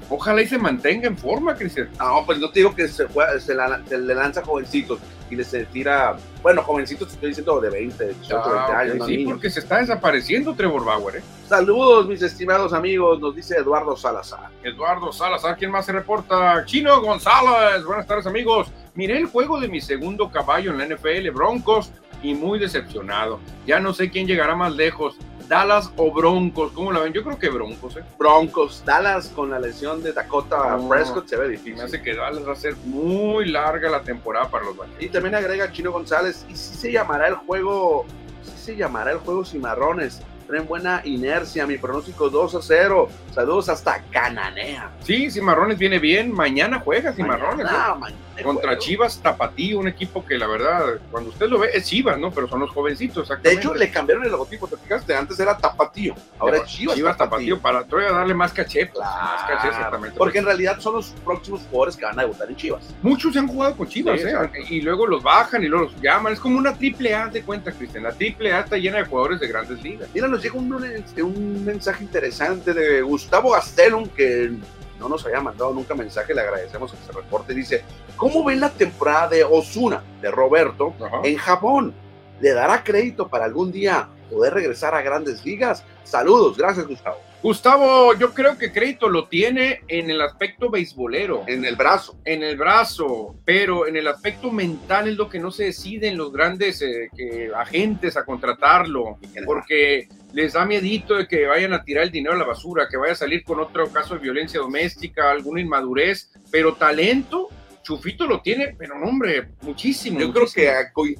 [0.08, 1.90] Ojalá y se mantenga en forma, Cristian.
[1.98, 3.06] No, pues no te digo que se,
[3.40, 3.54] se,
[3.98, 8.82] le lanza jovencitos y le se tira, bueno, jovencitos estoy diciendo de 20, 18, ah,
[8.82, 9.06] 20 años.
[9.06, 11.22] sí, porque se está desapareciendo Trevor Bauer, ¿eh?
[11.48, 14.50] Saludos, mis estimados amigos, nos dice Eduardo Salazar.
[14.62, 16.64] Eduardo Salazar, ¿quién más se reporta?
[16.64, 18.68] Chino González, buenas tardes, amigos.
[18.94, 21.90] Miré el juego de mi segundo caballo en la NFL, Broncos,
[22.22, 23.40] y muy decepcionado.
[23.66, 25.16] Ya no sé quién llegará más lejos.
[25.48, 27.12] Dallas o Broncos, ¿cómo la ven?
[27.12, 28.04] Yo creo que Broncos, ¿eh?
[28.18, 31.76] Broncos, Dallas con la lesión de Dakota Prescott se ve difícil.
[31.76, 35.02] Me hace que Dallas va a ser muy larga la temporada para los Vaqueros.
[35.02, 38.04] Y también agrega Chino González, y si se llamará el juego,
[38.42, 41.66] sí se llamará el juego Cimarrones traen buena inercia.
[41.66, 43.08] Mi pronóstico 2 a 0.
[43.34, 44.90] Saludos hasta Cananea.
[45.00, 46.32] Sí, Cimarrones viene bien.
[46.32, 47.66] Mañana juega Cimarrones.
[47.66, 48.14] ¿eh?
[48.42, 52.30] Contra Chivas Tapatío, un equipo que la verdad, cuando usted lo ve, es Chivas, ¿no?
[52.30, 53.28] Pero son los jovencitos.
[53.42, 55.14] De hecho, le cambiaron el logotipo, ¿te fijaste?
[55.14, 57.60] Antes era Tapatío, ahora es Chivas, Chivas Tapatío.
[57.60, 58.86] para todavía darle más caché.
[58.86, 60.16] Pues, más caché exactamente.
[60.18, 62.94] Porque en realidad son los próximos jugadores que van a debutar en Chivas.
[63.02, 64.34] Muchos se han jugado con Chivas, ¿eh?
[64.68, 66.32] Y luego los bajan y luego los llaman.
[66.32, 68.04] Es como una triple A de cuenta, Cristian.
[68.04, 70.08] La triple A está llena de jugadores de grandes ligas.
[70.14, 74.52] Mira, nos llega un, un mensaje interesante de Gustavo Gastelum que
[74.98, 77.54] no nos había mandado nunca mensaje, le agradecemos que se reporte.
[77.54, 77.84] Dice:
[78.16, 81.94] ¿Cómo ven la temporada de Osuna, de Roberto, en Japón?
[82.40, 85.84] ¿Le dará crédito para algún día poder regresar a grandes ligas?
[86.04, 87.16] Saludos, gracias, Gustavo.
[87.42, 91.44] Gustavo, yo creo que crédito lo tiene en el aspecto beisbolero.
[91.46, 92.16] En el brazo.
[92.24, 96.16] En el brazo, pero en el aspecto mental es lo que no se decide en
[96.16, 102.04] los grandes eh, agentes a contratarlo, porque les da miedito de que vayan a tirar
[102.04, 105.30] el dinero a la basura, que vaya a salir con otro caso de violencia doméstica,
[105.30, 107.48] alguna inmadurez, pero talento
[107.86, 110.18] Chufito lo tiene, pero no, hombre, muchísimo.
[110.18, 110.74] Yo creo que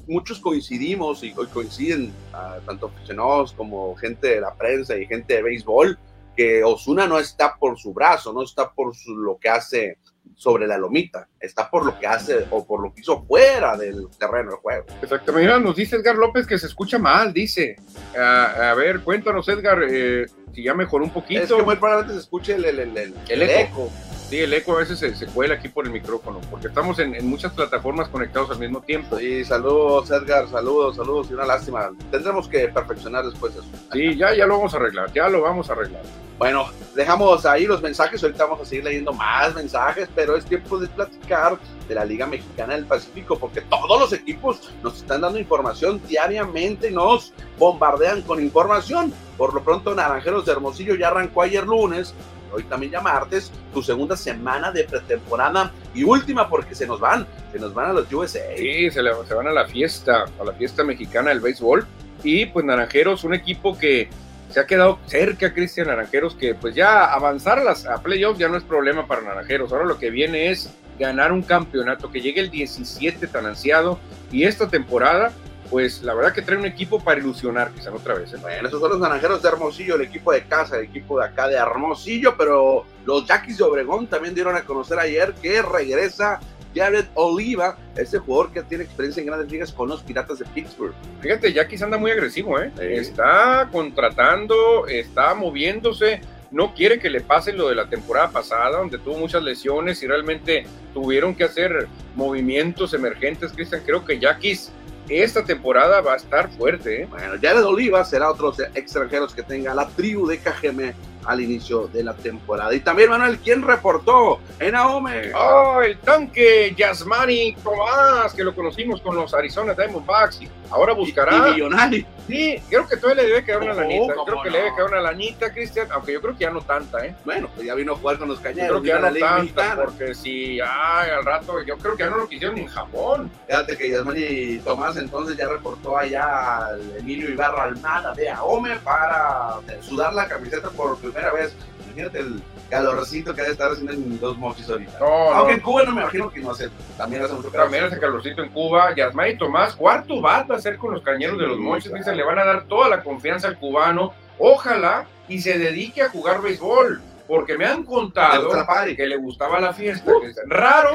[0.05, 5.43] muchos coincidimos y coinciden, ah, tanto aficionados como gente de la prensa y gente de
[5.43, 5.97] béisbol,
[6.35, 9.97] que Osuna no está por su brazo, no está por lo que hace
[10.37, 14.07] sobre la lomita, está por lo que hace o por lo que hizo fuera del
[14.19, 14.85] terreno del juego.
[15.01, 17.75] Exactamente, nos dice Edgar López que se escucha mal, dice.
[18.15, 21.43] a ver, cuéntanos Edgar, eh, si ya mejoró un poquito.
[21.43, 22.89] Es que muy probablemente se escuche el, el,
[23.29, 23.89] eco.
[24.29, 27.53] Sí, el eco a veces se, cuela aquí por el micrófono, porque estamos en, muchas
[27.53, 29.17] plataformas conectados al mismo tiempo.
[29.17, 31.91] Sí, saludos Edgar, saludos, saludos y una lástima.
[32.11, 33.65] Tendremos que perfeccionar después eso.
[33.93, 36.03] Sí, ya, ya lo vamos a arreglar, ya lo vamos a arreglar.
[36.37, 40.77] Bueno, dejamos ahí los mensajes, ahorita vamos a seguir leyendo más mensajes, pero es tiempo
[40.77, 41.57] de platicar
[41.87, 46.91] de la Liga Mexicana del Pacífico, porque todos los equipos nos están dando información diariamente,
[46.91, 49.13] nos bombardean con información.
[49.37, 52.13] Por lo pronto, Naranjeros de Hermosillo ya arrancó ayer lunes,
[52.51, 57.27] hoy también ya martes, tu segunda semana de pretemporada y última porque se nos van,
[57.51, 58.39] se nos van a los USA.
[58.57, 61.85] Sí, se, se van a la fiesta, a la fiesta mexicana del béisbol.
[62.23, 64.09] Y pues Naranjeros, un equipo que
[64.49, 68.47] se ha quedado cerca Cristian Naranjeros, que pues ya avanzar a, las, a playoffs ya
[68.47, 69.71] no es problema para Naranjeros.
[69.71, 73.99] Ahora lo que viene es ganar un campeonato, que llegue el 17 tan ansiado.
[74.31, 75.31] Y esta temporada,
[75.69, 78.33] pues la verdad que trae un equipo para ilusionar, quizás otra vez.
[78.33, 78.37] ¿eh?
[78.41, 81.47] Bueno, esos son los Naranjeros de Hermosillo, el equipo de casa, el equipo de acá
[81.47, 86.39] de Hermosillo, pero los Yaquis de Obregón también dieron a conocer ayer que regresa
[86.75, 90.93] Jared Oliva, este jugador que tiene experiencia en grandes ligas con los Piratas de Pittsburgh.
[91.21, 92.71] Fíjate, Yaquis anda muy agresivo, ¿eh?
[92.79, 98.97] Está contratando, está moviéndose no quiere que le pase lo de la temporada pasada, donde
[98.97, 103.81] tuvo muchas lesiones y realmente tuvieron que hacer movimientos emergentes, Cristian.
[103.85, 104.71] Creo que Yaquis
[105.09, 107.03] esta temporada va a estar fuerte.
[107.03, 107.07] ¿eh?
[107.09, 110.93] Bueno, Jared Oliva será otro extranjeros que tenga la tribu de KGM
[111.27, 112.73] al inicio de la temporada.
[112.73, 114.39] Y también, Manuel, ¿quién reportó?
[114.59, 115.33] En Ahome.
[115.35, 120.41] Oh, el tanque Yasmani Tomás, que lo conocimos con los Arizona Diamondbacks.
[120.41, 121.49] Y ahora buscará.
[121.49, 124.13] Y, Sí, creo que todavía le debe quedar una lanita.
[124.25, 127.05] Creo que le debe quedar una lanita, Cristian, aunque yo creo que ya no tanta,
[127.05, 127.15] ¿eh?
[127.23, 128.81] Bueno, pues ya vino a jugar con los cañeros.
[128.81, 132.17] creo que ya no tanta, porque si, ay, al rato, yo creo que ya no
[132.17, 133.31] lo quisieron en Japón.
[133.47, 139.55] Fíjate que Yasmani Tomás entonces ya reportó allá al Emilio Ibarra Almada de Ahome para
[139.81, 141.55] sudar la camiseta por primera vez.
[141.85, 144.99] Imagínate el calorcito que debe estar haciendo en dos mochis ahorita.
[145.33, 146.69] Aunque en Cuba no me imagino que no hace.
[146.97, 147.65] También hace mucho calor.
[147.65, 148.93] También hace calorcito en Cuba.
[148.95, 151.91] Yasmay Tomás, cuarto bat va a ser con los cañeros de los mochis.
[151.91, 154.13] Dice, le van a dar toda la confianza al cubano.
[154.37, 157.01] Ojalá y se dedique a jugar béisbol.
[157.27, 158.49] Porque me han contado
[158.95, 160.09] que le gustaba la fiesta.
[160.45, 160.91] raro,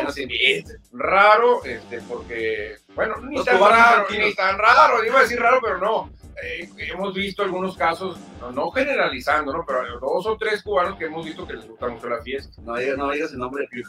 [0.93, 5.77] raro, este, porque, bueno, ni tan raro, ni tan raro, iba a decir raro, pero
[5.77, 8.19] no eh, hemos visto algunos casos,
[8.55, 9.65] no, generalizando, ¿no?
[9.67, 12.61] Pero dos o tres cubanos que hemos visto que les gusta mucho la fiesta.
[12.63, 13.83] No, no digas el nombre de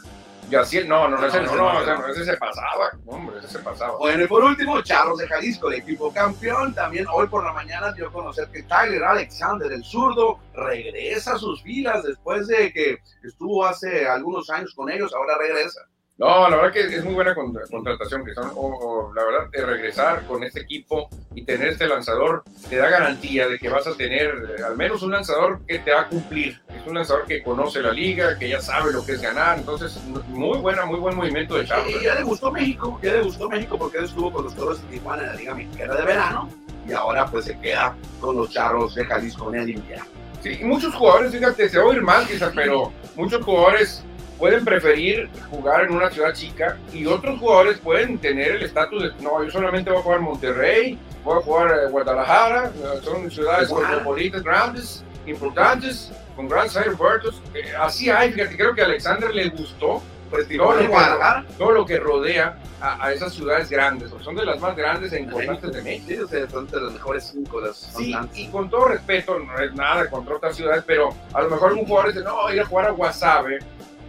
[0.50, 3.96] Y así, no, no, no, ese, no, no, ese se pasaba, hombre, ese se pasaba.
[3.98, 7.92] Bueno, y por último, Charlos de Jalisco, el equipo campeón, también hoy por la mañana
[7.92, 12.98] dio a conocer que Tyler Alexander, el zurdo, regresa a sus filas después de que
[13.22, 15.80] estuvo hace algunos años con ellos, ahora regresa.
[16.16, 20.24] No, la verdad que es muy buena contratación, que son, o, la verdad, de regresar
[20.26, 24.56] con este equipo y tener este lanzador te da garantía de que vas a tener
[24.56, 26.60] eh, al menos un lanzador que te va a cumplir.
[26.68, 29.58] Es un lanzador que conoce la liga, que ya sabe lo que es ganar.
[29.58, 32.00] Entonces, muy buena, muy buen movimiento de Charlos.
[32.00, 34.80] Y ya le gustó México, ya le gustó México porque él estuvo con los Toros
[34.82, 36.48] de Tijuana en la Liga Mexicana de Verano
[36.86, 40.06] y ahora pues se queda con los Charros de Jalisco en el invierno.
[40.42, 44.04] Sí, muchos jugadores, fíjate, se va a oír mal quizás, pero muchos jugadores
[44.44, 49.22] pueden preferir jugar en una ciudad chica y otros jugadores pueden tener el estatus de,
[49.22, 52.70] no, yo solamente voy a jugar Monterrey, voy a jugar en Guadalajara,
[53.02, 57.40] son ciudades cosmopolitas grandes, importantes, con grandes aeropuertos.
[57.54, 61.70] Eh, así hay, fíjate, creo que a Alexander le gustó pues, todo, lo que, todo
[61.72, 65.80] lo que rodea a, esas ciudades grandes, son de las más grandes e importantes de
[65.80, 66.28] México.
[66.30, 67.62] Sí, son de las mejores cinco.
[67.62, 71.48] Las sí, y con todo respeto, no es nada contra otras ciudades, pero a lo
[71.48, 73.60] mejor un jugador dice, no, ir a jugar a Guasave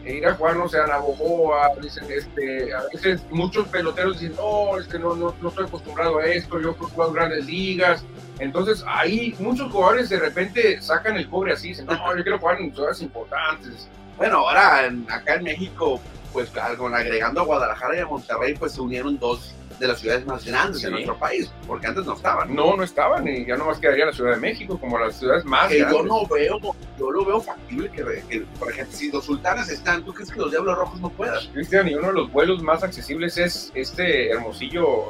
[0.05, 4.35] e ir a jugar, no sé, a Navojoa, dicen, este, a veces muchos peloteros dicen,
[4.35, 8.05] no, es que no, no, estoy acostumbrado a esto, yo he jugado en grandes ligas.
[8.37, 12.61] Entonces, ahí muchos jugadores de repente sacan el cobre así, dicen, no, yo quiero jugar
[12.61, 13.89] en ciudades importantes.
[14.15, 15.99] Bueno, ahora acá en México,
[16.31, 20.45] pues agregando a Guadalajara y a Monterrey, pues se unieron dos de las ciudades más
[20.45, 22.53] grandes de nuestro país, porque antes no estaban.
[22.53, 25.69] No, no estaban, y ya nomás quedaría la Ciudad de México como las ciudades más
[25.69, 25.97] que grandes.
[25.97, 26.59] Yo no veo,
[26.97, 30.51] yo lo veo factible que, por ejemplo, si los sultanes están, ¿tú crees que los
[30.51, 31.39] Diablos Rojos no puedan?
[31.53, 35.07] Cristian, y uno de los vuelos más accesibles es este Hermosillo,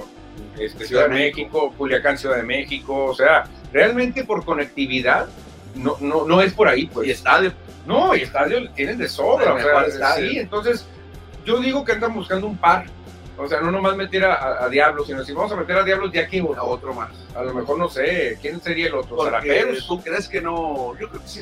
[0.60, 5.28] este, Ciudad de México, Culiacán, Ciudad de México, o sea, realmente por conectividad
[5.76, 6.88] no, no, no es por ahí.
[6.88, 7.08] Pues.
[7.08, 7.54] Y estadio.
[7.86, 9.54] No, y estadio tienen de sobra.
[9.54, 10.88] O sea, sí, entonces
[11.46, 12.86] yo digo que andan buscando un par
[13.38, 16.28] o sea, no nomás meter a, Diablos, sino si vamos a meter a Diablos, ya
[16.28, 17.12] que a otro más.
[17.36, 19.18] A lo mejor no sé, ¿quién sería el otro?
[19.88, 20.98] ¿Tú crees que no?
[20.98, 21.42] Yo creo que sí.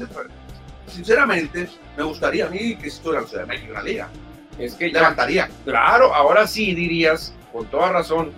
[0.88, 4.10] Sinceramente, me gustaría a mí que estuviera en Ciudad de México en la liga.
[4.58, 5.50] Es que levantaría.
[5.66, 8.32] claro, ahora sí dirías, con toda razón,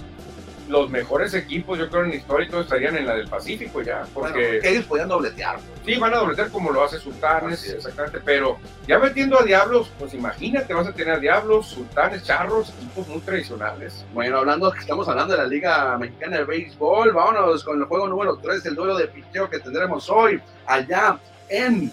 [0.68, 4.06] los mejores equipos, yo creo, en histórico estarían en la del Pacífico ya.
[4.14, 5.60] Porque ellos podían dobletear.
[5.86, 8.20] Sí, van a dobletear como lo hace Sultanes, exactamente.
[8.24, 13.08] Pero ya metiendo a Diablos, pues imagínate, vas a tener a Diablos, Sultanes, Charros, equipos
[13.08, 14.06] muy tradicionales.
[14.14, 18.38] Bueno, hablando, estamos hablando de la Liga Mexicana de Béisbol, vámonos con el juego número
[18.38, 21.92] 3, el duelo de picheo que tendremos hoy allá en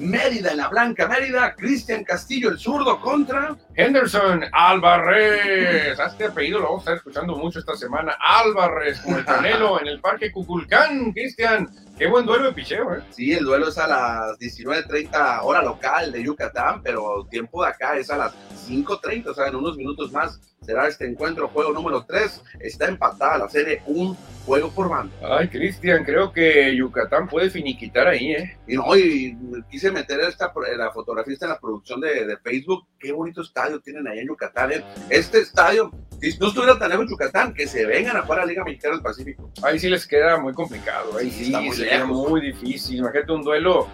[0.00, 5.98] Mérida, en la Blanca Mérida, Cristian Castillo, el zurdo contra Henderson Álvarez.
[5.98, 8.16] Este apellido lo vamos a estar escuchando mucho esta semana.
[8.18, 11.12] Álvarez con el Canelo en el Parque Cuculcán.
[11.12, 13.02] Cristian, qué buen duelo de picheo, ¿eh?
[13.10, 17.68] Sí, el duelo es a las 19.30 hora local de Yucatán, pero el tiempo de
[17.68, 18.34] acá es a las
[18.68, 22.42] 5.30, o sea, en unos minutos más será este encuentro, juego número 3.
[22.60, 25.12] Está empatada la serie, un juego por bando.
[25.20, 28.56] Ay, Cristian, creo que Yucatán puede finiquitar ahí, ¿eh?
[28.68, 29.36] Y no, y
[29.68, 32.86] quise meter esta, la fotografía en la producción de, de, Facebook.
[33.00, 34.84] Qué bonito estadio tienen ahí en Yucatán, ¿eh?
[35.08, 38.42] Este estadio, si no estuviera tan lejos en Yucatán, que se vengan a jugar a
[38.42, 39.50] la Liga Mexicana del Pacífico.
[39.62, 42.98] Ahí sí les queda muy complicado, ahí sí, sí muy, muy difícil.
[42.98, 43.88] Imagínate un duelo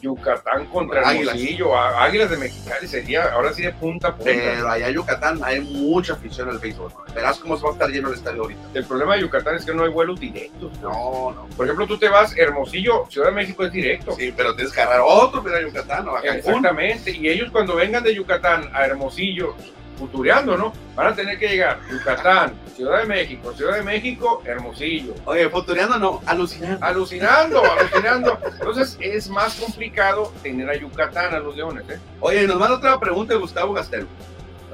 [0.00, 1.34] Yucatán contra Águilas.
[1.34, 4.30] Hermosillo, Águilas de Mexicali sería ahora sí de punta a punta.
[4.32, 6.92] Pero allá en Yucatán hay mucha afición al béisbol.
[7.14, 8.60] Verás cómo se va a estar lleno el estadio ahorita.
[8.74, 10.72] El problema de Yucatán es que no hay vuelos directos.
[10.80, 11.46] No, no.
[11.56, 14.12] Por ejemplo, tú te vas Hermosillo, Ciudad de México es directo.
[14.12, 16.54] Sí, pero tienes que agarrar otro para Yucatán o a Cancún.
[16.56, 17.10] Exactamente.
[17.10, 19.54] Y ellos cuando vengan de Yucatán a Hermosillo,
[20.00, 20.72] futureando, ¿no?
[20.96, 25.14] Van a tener que llegar Yucatán, Ciudad de México, Ciudad de México, Hermosillo.
[25.26, 26.84] Oye, futureando no, alucinando.
[26.84, 28.38] Alucinando, alucinando.
[28.44, 32.00] Entonces es más complicado tener a Yucatán a los Leones, ¿eh?
[32.20, 34.06] Oye, nos manda otra pregunta de Gustavo Castelo.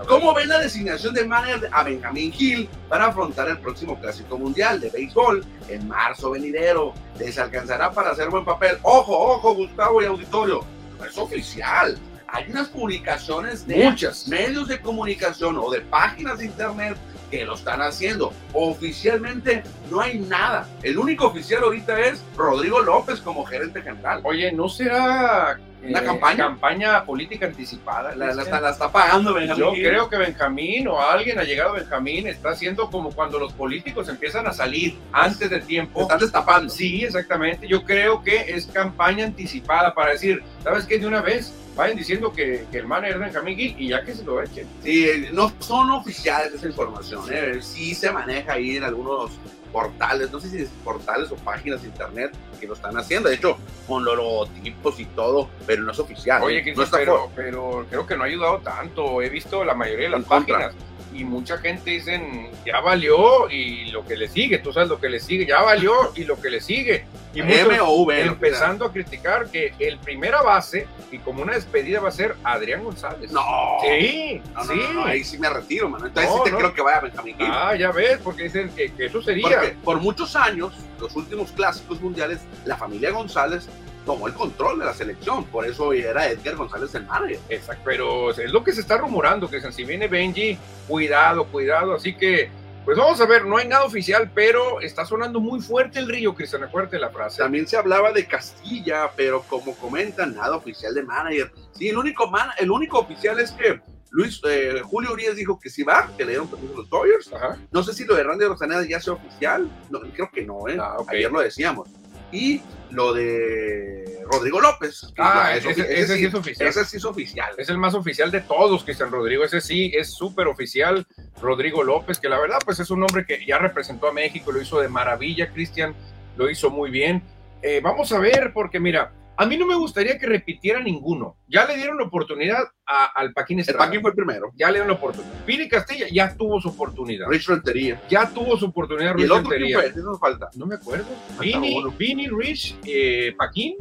[0.06, 4.78] ¿Cómo ven la designación de manager a Benjamín Gil para afrontar el próximo Clásico Mundial
[4.78, 6.92] de Béisbol en marzo venidero?
[7.18, 8.78] ¿Les alcanzará para hacer buen papel?
[8.82, 10.60] Ojo, ojo, Gustavo y auditorio,
[10.98, 11.98] no es oficial.
[12.28, 14.26] Hay unas publicaciones de Muchas.
[14.28, 16.96] medios de comunicación o de páginas de internet
[17.30, 18.32] que lo están haciendo.
[18.52, 20.68] Oficialmente no hay nada.
[20.82, 24.20] El único oficial ahorita es Rodrigo López como gerente general.
[24.22, 26.36] Oye, ¿no será eh, ¿Una campaña?
[26.44, 28.14] campaña política anticipada?
[28.14, 31.70] La, la está, la está pagando Benjamín Yo creo que Benjamín o alguien ha llegado
[31.70, 36.02] a Benjamín está haciendo como cuando los políticos empiezan a salir antes de Se tiempo.
[36.02, 36.70] están destapando.
[36.72, 37.66] Sí, exactamente.
[37.66, 40.98] Yo creo que es campaña anticipada para decir, ¿sabes qué?
[40.98, 44.14] De una vez vayan diciendo que, que el manager es Benjamín Gil y ya que
[44.14, 44.66] se lo echen.
[44.82, 47.22] Sí, no son oficiales esa información.
[47.30, 47.58] ¿eh?
[47.60, 49.32] Sí se maneja ahí en algunos
[49.72, 53.28] portales, no sé si es portales o páginas de internet que lo están haciendo.
[53.28, 56.42] De hecho, con los logotipos y todo, pero no es oficial.
[56.42, 56.74] Oye, ¿eh?
[56.74, 56.98] No está
[57.34, 59.20] pero, creo que no ha ayudado tanto.
[59.20, 60.72] He visto la mayoría de las contra.
[61.16, 65.08] Y mucha gente dicen, ya valió y lo que le sigue, tú sabes lo que
[65.08, 67.04] le sigue, ya valió y lo que le sigue.
[67.34, 68.14] Y M o V.
[68.16, 68.24] sea.
[68.26, 72.82] empezando a criticar que el primera base y como una despedida va a ser Adrián
[72.84, 73.30] González.
[73.30, 73.42] No.
[73.82, 74.80] Sí, No, no, sí.
[74.94, 76.06] no, ahí sí me retiro, mano.
[76.06, 77.46] Entonces sí te creo que vaya Benjamín Gil.
[77.50, 79.48] Ah, ya ves, porque dicen que, que eso sería.
[79.48, 83.68] Porque por muchos años, los últimos clásicos mundiales, la familia González
[84.06, 85.44] tomó el control de la selección.
[85.44, 87.38] Por eso era Edgar González el manager.
[87.50, 90.56] Exacto, pero es lo que se está rumorando, que si viene Benji,
[90.88, 91.94] cuidado, cuidado.
[91.94, 92.48] Así que,
[92.84, 96.34] pues vamos a ver, no hay nada oficial, pero está sonando muy fuerte el río,
[96.34, 97.42] Cristian, acuérdate la frase.
[97.42, 101.50] También se hablaba de Castilla, pero como comentan, nada oficial de manager.
[101.72, 105.68] Sí, el único, man- el único oficial es que Luis eh, Julio Urias dijo que
[105.68, 107.32] sí va, que le dieron permiso a los Dodgers.
[107.34, 107.58] Ajá.
[107.72, 109.68] No sé si lo de Randy Rosaneda ya sea oficial.
[109.90, 110.78] No, creo que no, ¿eh?
[110.80, 111.10] Ah, ok.
[111.10, 111.88] Ayer lo decíamos.
[112.32, 115.12] Y lo de Rodrigo López.
[115.18, 116.68] Ah, ese sí es oficial.
[116.68, 117.54] Ese sí es oficial.
[117.58, 119.44] Es el más oficial de todos, Cristian Rodrigo.
[119.44, 121.06] Ese sí es súper oficial,
[121.40, 124.60] Rodrigo López, que la verdad, pues es un hombre que ya representó a México, lo
[124.60, 125.94] hizo de maravilla, Cristian,
[126.36, 127.22] lo hizo muy bien.
[127.62, 131.36] Eh, vamos a ver, porque mira, a mí no me gustaría que repitiera ninguno.
[131.48, 133.84] Ya le dieron la oportunidad a- al Paquín El Estrada.
[133.86, 134.50] Paquín fue el primero.
[134.56, 135.44] Ya le dieron la oportunidad.
[135.44, 137.26] Piri Castilla ya tuvo su oportunidad.
[137.28, 138.00] Rich Rentería.
[138.08, 139.78] Ya tuvo su oportunidad, Y Ruiz el otro Rentería.
[139.92, 140.48] fue, nos falta.
[140.56, 141.06] No me acuerdo.
[141.40, 141.82] Vini.
[141.98, 143.76] Vini, Rich, eh, Paquín.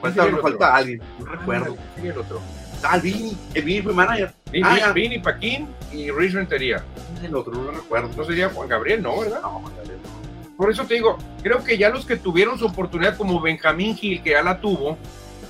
[0.00, 1.00] Falta, el falta alguien.
[1.18, 1.76] No recuerdo.
[1.94, 2.40] ¿Quién el otro?
[2.82, 3.36] Ah, el Vini.
[3.54, 4.34] El Vini fue manager.
[4.52, 4.92] Vini, Ah.
[4.92, 6.84] Vini, Paquín y Rich Rentería.
[7.06, 7.52] ¿Quién es el otro?
[7.54, 8.10] No lo recuerdo.
[8.16, 9.18] No sería Juan Gabriel, ¿no?
[9.20, 9.40] ¿Verdad?
[9.42, 10.13] No, Juan Gabriel, no.
[10.56, 14.22] Por eso te digo, creo que ya los que tuvieron su oportunidad, como Benjamín Gil,
[14.22, 14.96] que ya la tuvo,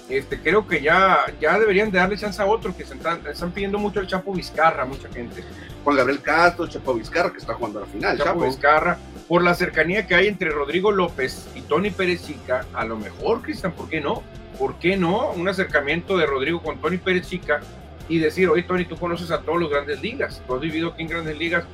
[0.08, 3.52] este, creo que ya, ya deberían de darle chance a otros que se están, están
[3.52, 5.42] pidiendo mucho el Chapo Vizcarra, mucha gente.
[5.82, 8.18] Juan Gabriel Castro, Chapo Vizcarra, que está jugando a la final.
[8.18, 8.44] Chapo, Chapo.
[8.44, 12.96] Vizcarra, por la cercanía que hay entre Rodrigo López y Tony Pérez Chica, a lo
[12.96, 14.22] mejor, Cristian, ¿por qué no?
[14.58, 15.30] ¿Por qué no?
[15.32, 17.60] Un acercamiento de Rodrigo con Tony Pérez Chica
[18.08, 21.02] y decir, oye, Tony, tú conoces a todos los grandes ligas, tú has vivido aquí
[21.02, 21.64] en grandes ligas,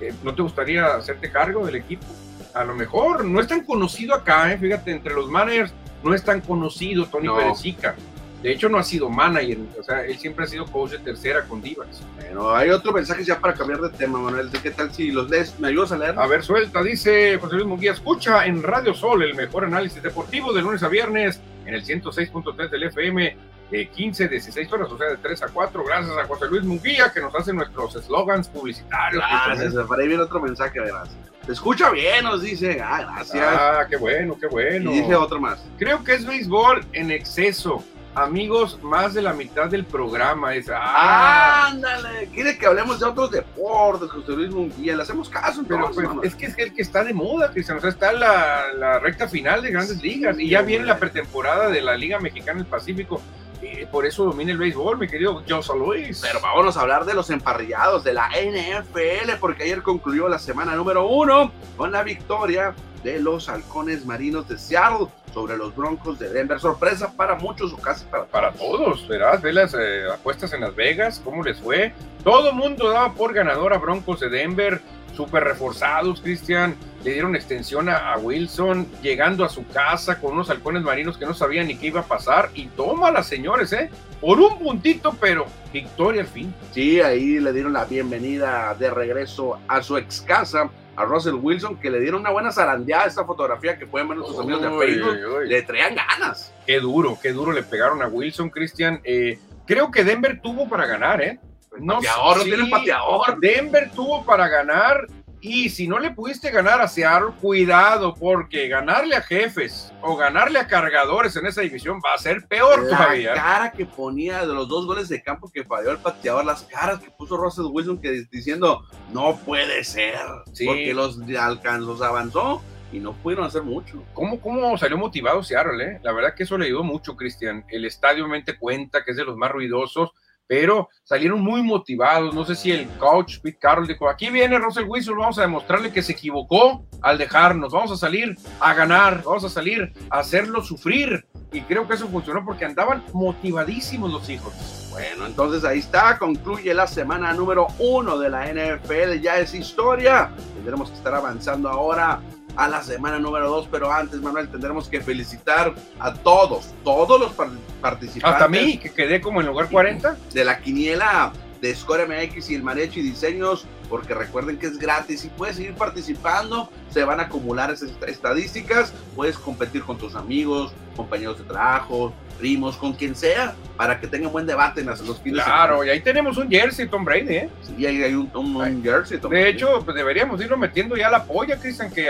[0.00, 2.06] eh, ¿no te gustaría hacerte cargo del equipo?
[2.54, 4.58] A lo mejor, no es tan conocido acá, ¿eh?
[4.58, 7.36] fíjate, entre los managers no es tan conocido Tony No.
[7.36, 7.94] Pérez Chica.
[8.42, 11.44] De hecho, no ha sido manager, o sea, él siempre ha sido coach de tercera
[11.44, 12.00] con Divas.
[12.16, 14.50] Bueno, hay otro mensaje ya para cambiar de tema, Manuel.
[14.50, 15.58] ¿De qué tal si los lees?
[15.60, 16.18] ¿Me ayudas a leer?
[16.18, 20.54] A ver, suelta, dice José Luis Munguía, escucha en Radio Sol el mejor análisis deportivo
[20.54, 23.36] de lunes a viernes en el 106.3 del FM
[23.70, 25.84] de 15, 16 horas, o sea, de 3 a 4.
[25.84, 29.22] Gracias a José Luis Munguía que nos hace nuestros eslogans publicitarios.
[29.46, 31.10] Gracias, por ahí viene otro mensaje, verás.
[31.46, 32.80] Te escucha bien, nos dice.
[32.82, 33.46] Ah, gracias.
[33.48, 34.92] Ah, qué bueno, qué bueno.
[34.92, 35.64] y dice otro más.
[35.78, 37.82] Creo que es béisbol en exceso.
[38.12, 40.68] Amigos, más de la mitad del programa es.
[40.68, 44.96] Ah, Ándale, quiere que hablemos de otros deportes, José Luis Munguía.
[44.96, 46.22] Le hacemos caso, pero entonces, pues, mamá.
[46.24, 47.78] es que es el que está de moda, Cristian.
[47.78, 51.68] O sea, está la, la recta final de grandes ligas y ya viene la pretemporada
[51.68, 53.22] de la Liga Mexicana del Pacífico.
[53.62, 56.20] Y por eso domina el béisbol, mi querido José Luis.
[56.22, 60.74] Pero vámonos a hablar de los emparrillados de la NFL, porque ayer concluyó la semana
[60.74, 66.30] número uno con la victoria de los halcones marinos de Seattle sobre los broncos de
[66.30, 66.58] Denver.
[66.58, 70.74] Sorpresa para muchos o casi para para todos, verás, ve las eh, apuestas en Las
[70.74, 71.92] Vegas, cómo les fue.
[72.24, 74.80] Todo mundo daba por ganador a Broncos de Denver,
[75.14, 76.76] súper reforzados, Cristian.
[77.04, 81.26] Le dieron extensión a, a, Wilson, llegando a su casa con unos halcones marinos que
[81.26, 82.50] no sabían ni qué iba a pasar.
[82.54, 83.90] Y toma las señores, ¿eh?
[84.20, 86.54] Por un puntito, pero victoria al fin.
[86.72, 90.70] Sí, ahí le dieron la bienvenida de regreso a su ex casa.
[90.96, 94.18] A Russell Wilson, que le dieron una buena zarandeada a esta fotografía que pueden ver
[94.18, 95.40] nuestros amigos de Facebook.
[95.46, 96.52] Le traían ganas.
[96.66, 99.00] Qué duro, qué duro le pegaron a Wilson, Cristian.
[99.04, 101.38] Eh, creo que Denver tuvo para ganar, ¿eh?
[101.78, 103.40] No, pateador, no tiene pateador.
[103.40, 105.06] Denver tuvo para ganar
[105.40, 110.58] y si no le pudiste ganar a Seattle, cuidado, porque ganarle a jefes o ganarle
[110.58, 113.34] a cargadores en esa división va a ser peor la todavía.
[113.34, 116.62] La cara que ponía de los dos goles de campo que falló el pateador, las
[116.64, 120.18] caras que puso Russell Wilson que diciendo, no puede ser,
[120.52, 120.66] sí.
[120.66, 122.62] porque los alcanzó, los avanzó
[122.92, 124.02] y no pudieron hacer mucho.
[124.12, 125.84] ¿Cómo, ¿Cómo salió motivado Seattle?
[125.84, 126.00] Eh?
[126.02, 127.64] La verdad que eso le ayudó mucho, Cristian.
[127.68, 130.10] El estadio mente cuenta que es de los más ruidosos
[130.50, 132.34] pero salieron muy motivados.
[132.34, 135.92] No sé si el coach Pete Carroll dijo, aquí viene Russell Wilson, vamos a demostrarle
[135.92, 140.60] que se equivocó al dejarnos, vamos a salir a ganar, vamos a salir a hacerlo
[140.64, 141.24] sufrir.
[141.52, 144.88] Y creo que eso funcionó porque andaban motivadísimos los hijos.
[144.90, 150.32] Bueno, entonces ahí está, concluye la semana número uno de la NFL, ya es historia.
[150.56, 152.20] Tendremos que estar avanzando ahora
[152.56, 157.32] a la semana número 2, pero antes, Manuel, tendremos que felicitar a todos, todos los
[157.32, 158.24] participantes.
[158.24, 160.16] Hasta mí, que quedé como en lugar 40.
[160.32, 164.78] De la quiniela de Score MX y el Marecho y Diseños, porque recuerden que es
[164.78, 170.14] gratis y puedes seguir participando, se van a acumular esas estadísticas, puedes competir con tus
[170.14, 175.20] amigos, compañeros de trabajo, primos, con quien sea, para que tengan buen debate en los
[175.20, 177.50] fines Claro, y ahí tenemos un jersey Tom Brady, ¿eh?
[177.62, 179.52] Sí, ahí hay un, un, un jersey Tom De Brady.
[179.52, 182.08] hecho, pues deberíamos irlo metiendo ya la polla, Cristian, que,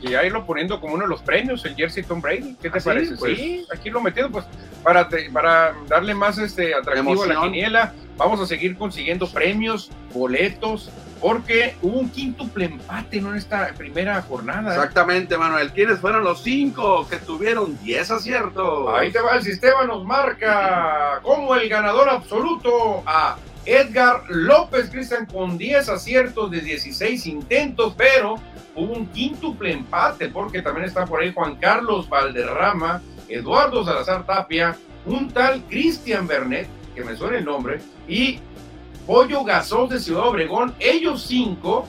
[0.00, 2.56] que, ya irlo poniendo como uno de los premios, el jersey Tom Brady.
[2.62, 3.14] ¿Qué te ¿Ah, parece?
[3.14, 4.44] Sí, pues, sí, aquí lo metiendo, pues,
[4.82, 7.92] para, te, para darle más este atractivo a la quiniela.
[8.16, 10.90] Vamos a seguir consiguiendo premios, boletos,
[11.22, 13.30] porque hubo un quíntuple empate ¿no?
[13.30, 14.74] en esta primera jornada.
[14.74, 15.72] Exactamente, Manuel.
[15.72, 18.92] ¿Quiénes fueron los cinco que tuvieron 10 aciertos?
[18.92, 25.26] Ahí te va el sistema, nos marca como el ganador absoluto a Edgar López Cristian
[25.26, 28.34] con 10 aciertos de 16 intentos, pero
[28.74, 34.76] hubo un quíntuple empate porque también está por ahí Juan Carlos Valderrama, Eduardo Salazar Tapia,
[35.06, 36.66] un tal Cristian Bernet,
[36.96, 38.40] que me suena el nombre, y
[39.06, 40.74] Pollo Gasol de Ciudad Obregón.
[40.78, 41.86] Ellos cinco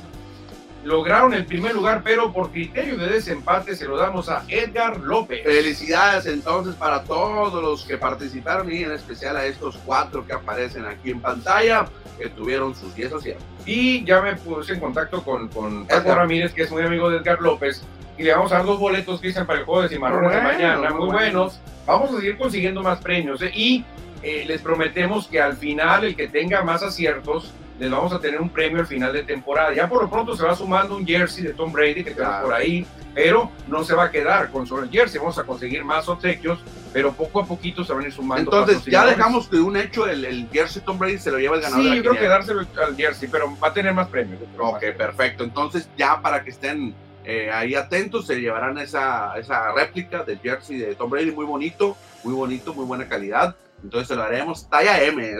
[0.83, 5.43] lograron el primer lugar, pero por criterio de desempate se lo damos a Edgar López.
[5.43, 10.85] Felicidades entonces para todos los que participaron y en especial a estos cuatro que aparecen
[10.85, 11.85] aquí en pantalla,
[12.17, 13.45] que tuvieron sus 10 aciertos.
[13.65, 17.17] Y ya me puse en contacto con, con Paco Ramírez, que es muy amigo de
[17.17, 17.81] Edgar López,
[18.17, 20.53] y le vamos a dar dos boletos, Cristian, para el juego de Cimarrones bueno, de
[20.53, 21.59] mañana, muy, muy buenos.
[21.85, 23.51] Vamos a seguir consiguiendo más premios, ¿eh?
[23.53, 23.83] y
[24.23, 28.39] eh, les prometemos que al final el que tenga más aciertos les vamos a tener
[28.39, 29.73] un premio al final de temporada.
[29.73, 32.53] Ya por lo pronto se va sumando un jersey de Tom Brady que tenemos por
[32.53, 35.19] ahí, pero no se va a quedar con solo el jersey.
[35.19, 36.59] Vamos a conseguir más obsequios,
[36.93, 38.51] pero poco a poquito se van a ir sumando.
[38.51, 41.61] Entonces, ya dejamos de un hecho el, el jersey Tom Brady se lo lleva el
[41.61, 41.83] ganador.
[41.83, 44.39] Sí, yo creo que dárselo al jersey, pero va a tener más premios.
[44.57, 44.95] Ok, más.
[44.95, 45.43] perfecto.
[45.43, 46.93] Entonces, ya para que estén
[47.25, 51.97] eh, ahí atentos, se llevarán esa, esa réplica del jersey de Tom Brady, muy bonito,
[52.23, 53.55] muy bonito, muy buena calidad.
[53.83, 55.31] Entonces se lo haremos talla M.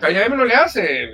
[0.00, 1.10] Talla M no le hace,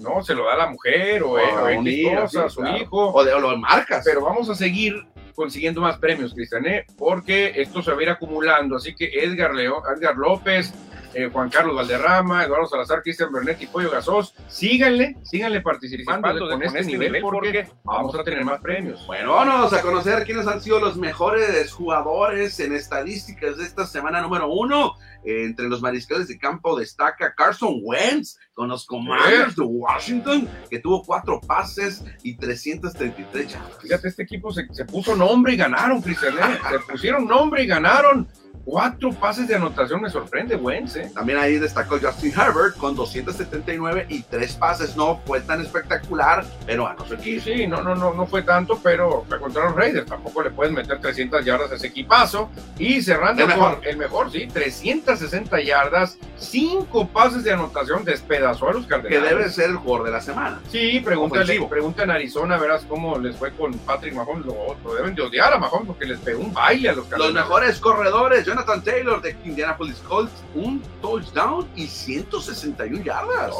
[0.00, 2.60] no, se lo da a la mujer o, o a un hijo, sí, a su
[2.60, 2.76] claro.
[2.76, 3.12] hijo.
[3.12, 4.04] O, de, o lo marcas.
[4.04, 4.94] Pero vamos a seguir
[5.34, 6.86] consiguiendo más premios, Cristian, ¿eh?
[6.96, 8.76] porque esto se va a ir acumulando.
[8.76, 10.72] Así que Edgar, Leo, Edgar López,
[11.14, 16.48] eh, Juan Carlos Valderrama, Eduardo Salazar, Cristian Bernet y Pollo Gasos, síganle, síganle participando con,
[16.48, 19.06] con este, este nivel, nivel porque vamos a tener más premios.
[19.06, 24.20] Bueno, vámonos a conocer quiénes han sido los mejores jugadores en estadísticas de esta semana
[24.20, 24.94] número uno.
[25.24, 30.78] Eh, entre los mariscales de campo destaca Carson Wentz con los Commanders de Washington, que
[30.78, 33.78] tuvo cuatro pases y 333 yardas.
[33.82, 36.34] Fíjate, este equipo se, se puso nombre y ganaron, Cristian.
[36.38, 36.58] ¿eh?
[36.70, 38.28] se pusieron nombre y ganaron
[38.66, 40.96] cuatro pases de anotación me sorprende, Wentz.
[40.96, 41.10] ¿eh?
[41.14, 44.96] También ahí destacó Justin Herbert con 279 y tres pases.
[44.96, 47.40] No fue tan espectacular, pero a no ser que.
[47.40, 51.00] Sí, no, no, no, no fue tanto, pero contra los Raiders tampoco le puedes meter
[51.00, 52.50] 300 yardas a ese equipazo.
[52.76, 58.72] Y cerrando el mejor, el mejor sí, 360 yardas, cinco pases de anotación, despedazó a
[58.72, 59.22] los Cardenales.
[59.22, 60.60] Que debe ser el jugador de la semana.
[60.70, 64.44] Sí, pregúntale, pregunta en Arizona, verás cómo les fue con Patrick Mahomes.
[64.44, 67.34] Lo, lo, deben de odiar a Mahomes porque les pegó un baile a los Cardenales.
[67.34, 73.52] Los mejores corredores, Jonathan Taylor de Indianapolis Colts, un touchdown y 161 yardas.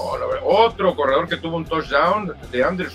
[0.43, 2.89] Otro corredor que tuvo un touchdown de Andrew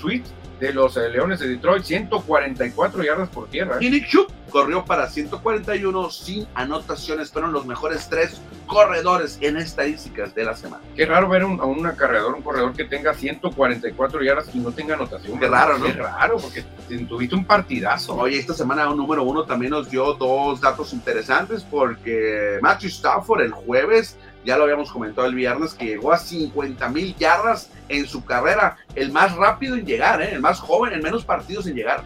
[0.61, 3.77] de los eh, Leones de Detroit, 144 yardas por tierra.
[3.81, 7.31] Y Nick Chubb corrió para 141 sin anotaciones.
[7.31, 10.83] Fueron los mejores tres corredores en estadísticas de la semana.
[10.95, 14.71] Qué raro ver un, a un acarreador, un corredor que tenga 144 yardas y no
[14.71, 15.39] tenga anotación.
[15.39, 15.85] Qué raro, ¿no?
[15.85, 16.63] Qué raro, porque
[17.09, 18.15] tuviste un partidazo.
[18.15, 23.41] Oye, esta semana un número uno también nos dio dos datos interesantes porque Matthew Stafford
[23.41, 24.15] el jueves
[24.45, 28.77] ya lo habíamos comentado el viernes, que llegó a 50 mil yardas en su carrera,
[28.95, 30.29] el más rápido en llegar, ¿eh?
[30.33, 32.03] el más joven, en menos partidos en llegar.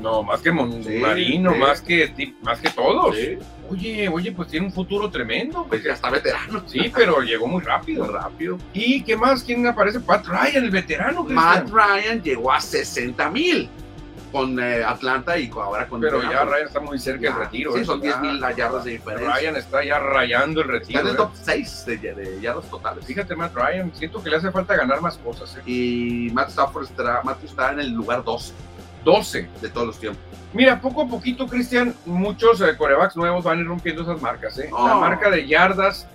[0.00, 3.16] No, más que Marino, más, que, más que todos.
[3.70, 5.64] Oye, oye, pues tiene un futuro tremendo.
[5.68, 6.64] Pues ya está veterano.
[6.66, 8.10] Sí, pero llegó muy rápido.
[8.10, 8.58] rápido.
[8.72, 9.44] ¿Y qué más?
[9.44, 10.00] ¿Quién aparece?
[10.00, 11.22] Pat Ryan, el veterano.
[11.22, 13.70] Matt Ryan llegó a 60 mil
[14.30, 16.00] con eh, Atlanta y ahora con.
[16.00, 17.72] Pero ya Ryan está muy cerca del retiro.
[17.74, 17.84] Sí, ¿eh?
[17.84, 19.34] son 10 mil yardas de diferencia.
[19.34, 21.00] Ryan está ya rayando el retiro.
[21.00, 23.04] Está en el top 6 de, de, yardas totales.
[23.04, 25.56] Fíjate, Matt Ryan, siento que le hace falta ganar más cosas.
[25.56, 25.62] ¿eh?
[25.66, 28.54] Y Matt Stafford está, Matt está en el lugar 12.
[29.04, 30.22] 12 de todos los tiempos.
[30.52, 34.58] Mira, poco a poquito, Cristian, muchos corebacks nuevos van a ir rompiendo esas marcas.
[34.58, 34.68] ¿eh?
[34.72, 35.00] La oh.
[35.00, 36.08] marca de yardas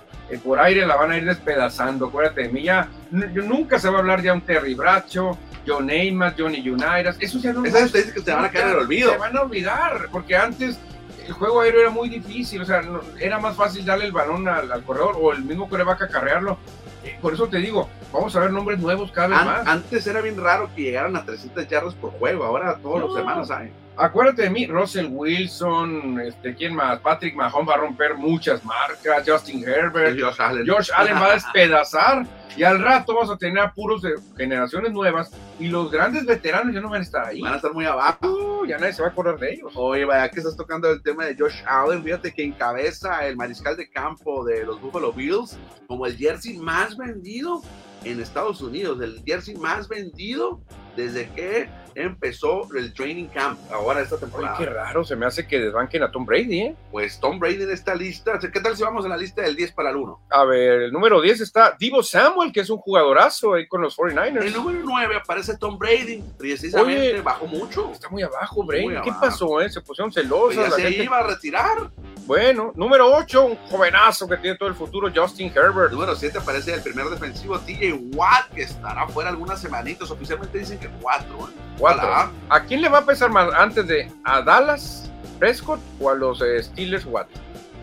[0.43, 2.07] por aire la van a ir despedazando.
[2.07, 6.39] Acuérdate de mí, ya, nunca se va a hablar ya un Terry Bracho, John Neymat,
[6.39, 9.11] Johnny Unitas, eso ya no Esas estadísticas se van a caer en el olvido.
[9.11, 10.79] Se van a olvidar, porque antes
[11.25, 12.81] el juego aéreo era muy difícil, o sea,
[13.19, 16.57] era más fácil darle el balón al, corredor o el mismo coreback acarrearlo.
[17.05, 19.67] Eh, por eso te digo, vamos a ver nombres nuevos cada vez más.
[19.67, 23.47] Antes era bien raro que llegaran a 300 yardas por juego, ahora todos los hermanos
[23.47, 23.71] saben.
[23.97, 26.99] Acuérdate de mí, Russell Wilson, este, ¿quién más?
[26.99, 30.65] Patrick Mahomes va a romper muchas marcas, Justin Herbert, Josh Allen.
[30.65, 32.25] George Allen va a despedazar
[32.57, 36.81] y al rato vamos a tener apuros de generaciones nuevas y los grandes veteranos ya
[36.81, 37.41] no van a estar ahí.
[37.41, 38.17] Van a estar muy abajo.
[38.27, 39.71] Uh, ya nadie se va a acordar de ellos.
[39.75, 43.77] Oye, vaya que estás tocando el tema de Josh Allen, fíjate que encabeza el mariscal
[43.77, 47.61] de campo de los Buffalo Bills como el jersey más vendido
[48.03, 50.61] en Estados Unidos, el jersey más vendido
[50.95, 54.57] desde que empezó el training camp ahora esta temporada.
[54.57, 56.75] qué raro, se me hace que desbanquen a Tom Brady, ¿eh?
[56.91, 59.71] Pues Tom Brady en esta lista, ¿qué tal si vamos a la lista del 10
[59.71, 60.19] para el 1?
[60.29, 63.97] A ver, el número 10 está Divo Samuel, que es un jugadorazo ahí con los
[63.97, 64.43] 49ers.
[64.43, 67.91] El número 9 aparece Tom Brady, precisamente bajó mucho.
[67.91, 69.01] Está muy abajo, Brady.
[69.03, 69.69] ¿Qué pasó, eh?
[69.69, 70.69] Se pusieron celosas.
[70.69, 71.91] Pues ya se iba a retirar.
[72.25, 75.91] Bueno, número 8, un jovenazo que tiene todo el futuro, Justin Herbert.
[75.91, 80.09] Número 7 aparece el primer defensivo, TJ Watt, que estará fuera algunas semanitas.
[80.09, 81.25] Oficialmente dicen que 4.
[81.25, 81.53] ¿eh?
[81.87, 86.41] ¿A quién le va a pesar más antes de a Dallas, Prescott o a los
[86.41, 87.27] eh, Steelers Watt?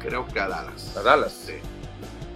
[0.00, 0.96] Creo que a Dallas.
[0.96, 1.32] A Dallas.
[1.32, 1.54] Sí.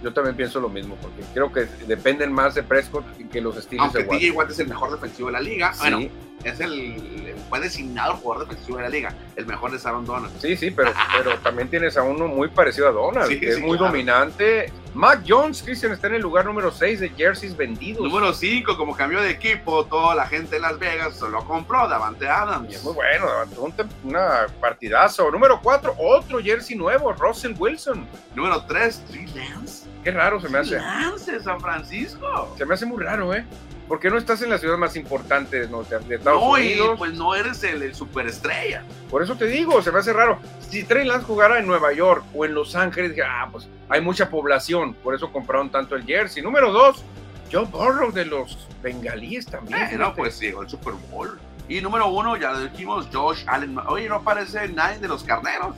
[0.03, 3.95] Yo también pienso lo mismo, porque creo que dependen más de Prescott que los Steelers
[3.95, 5.73] Aunque TJ Watt es el mejor defensivo de la liga.
[5.79, 5.99] Bueno,
[6.43, 10.33] es el, fue designado el jugador defensivo de la liga, el mejor de Aaron Donald.
[10.39, 13.77] Sí, sí, pero, pero también tienes a uno muy parecido a Donald, que es muy
[13.77, 14.71] dominante.
[14.93, 18.03] Mac Jones, Christian, está en el lugar número 6 de jerseys vendidos.
[18.03, 21.87] Número 5, como cambió de equipo, toda la gente de Las Vegas se lo compró,
[21.87, 22.83] Davante Adams.
[22.83, 25.29] muy bueno, Davante, una partidazo.
[25.29, 28.07] Número 4, otro jersey nuevo, Russell Wilson.
[28.33, 29.87] Número 3, Trey Lance.
[30.03, 30.77] Qué raro se me hace.
[30.77, 32.55] Lance, San Francisco.
[32.57, 33.45] Se me hace muy raro, ¿eh?
[33.87, 36.95] ¿Por qué no estás en la ciudad más importante de Estados Unidos?
[36.97, 38.83] pues no eres el, superestrella.
[39.09, 40.39] Por eso te digo, se me hace raro.
[40.69, 44.29] Si Trey Lance jugara en Nueva York o en Los Ángeles, ah, pues hay mucha
[44.29, 46.43] población, por eso compraron tanto el jersey.
[46.43, 47.03] Número dos,
[47.51, 49.83] Joe Burrow de los bengalíes también.
[49.83, 51.39] Eh, no, pues sí, el Super Bowl.
[51.69, 53.77] Y número uno, ya lo dijimos, Josh Allen.
[53.87, 55.75] Oye, no aparece nadie de los carneros.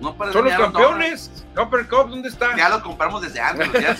[0.00, 1.44] No Son los campeones.
[1.54, 2.56] Copper Cup, ¿dónde está?
[2.56, 3.68] Ya lo compramos desde antes.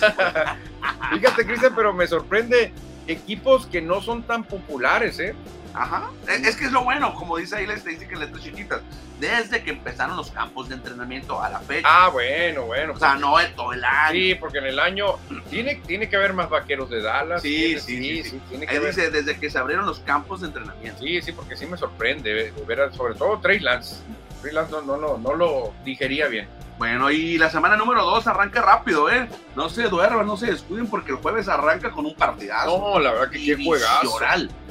[1.13, 2.73] Fíjate, Cristian, pero me sorprende
[3.11, 5.35] equipos que no son tan populares, ¿eh?
[5.73, 6.11] Ajá.
[6.27, 8.81] Es que es lo bueno, como dice ahí la estadística en letras chiquitas.
[9.19, 11.87] Desde que empezaron los campos de entrenamiento a la fecha.
[11.89, 12.93] Ah, bueno, bueno.
[12.93, 14.11] O sea, no es todo el año.
[14.11, 15.17] Sí, porque en el año
[15.49, 17.41] tiene, tiene que haber más vaqueros de Dallas.
[17.41, 18.41] Sí, sí, sí.
[18.49, 21.03] tiene que dice, desde que se abrieron los campos de entrenamiento.
[21.03, 23.97] Sí, sí, porque sí me sorprende ver, sobre todo Trey Lance.
[24.41, 26.47] Trey Lance no, no, no lo digería bien.
[26.81, 29.27] Bueno, y la semana número 2 arranca rápido, ¿eh?
[29.55, 32.75] No se duerman, no se descuiden porque el jueves arranca con un partidazo.
[32.75, 34.17] No, la verdad que qué juegazo.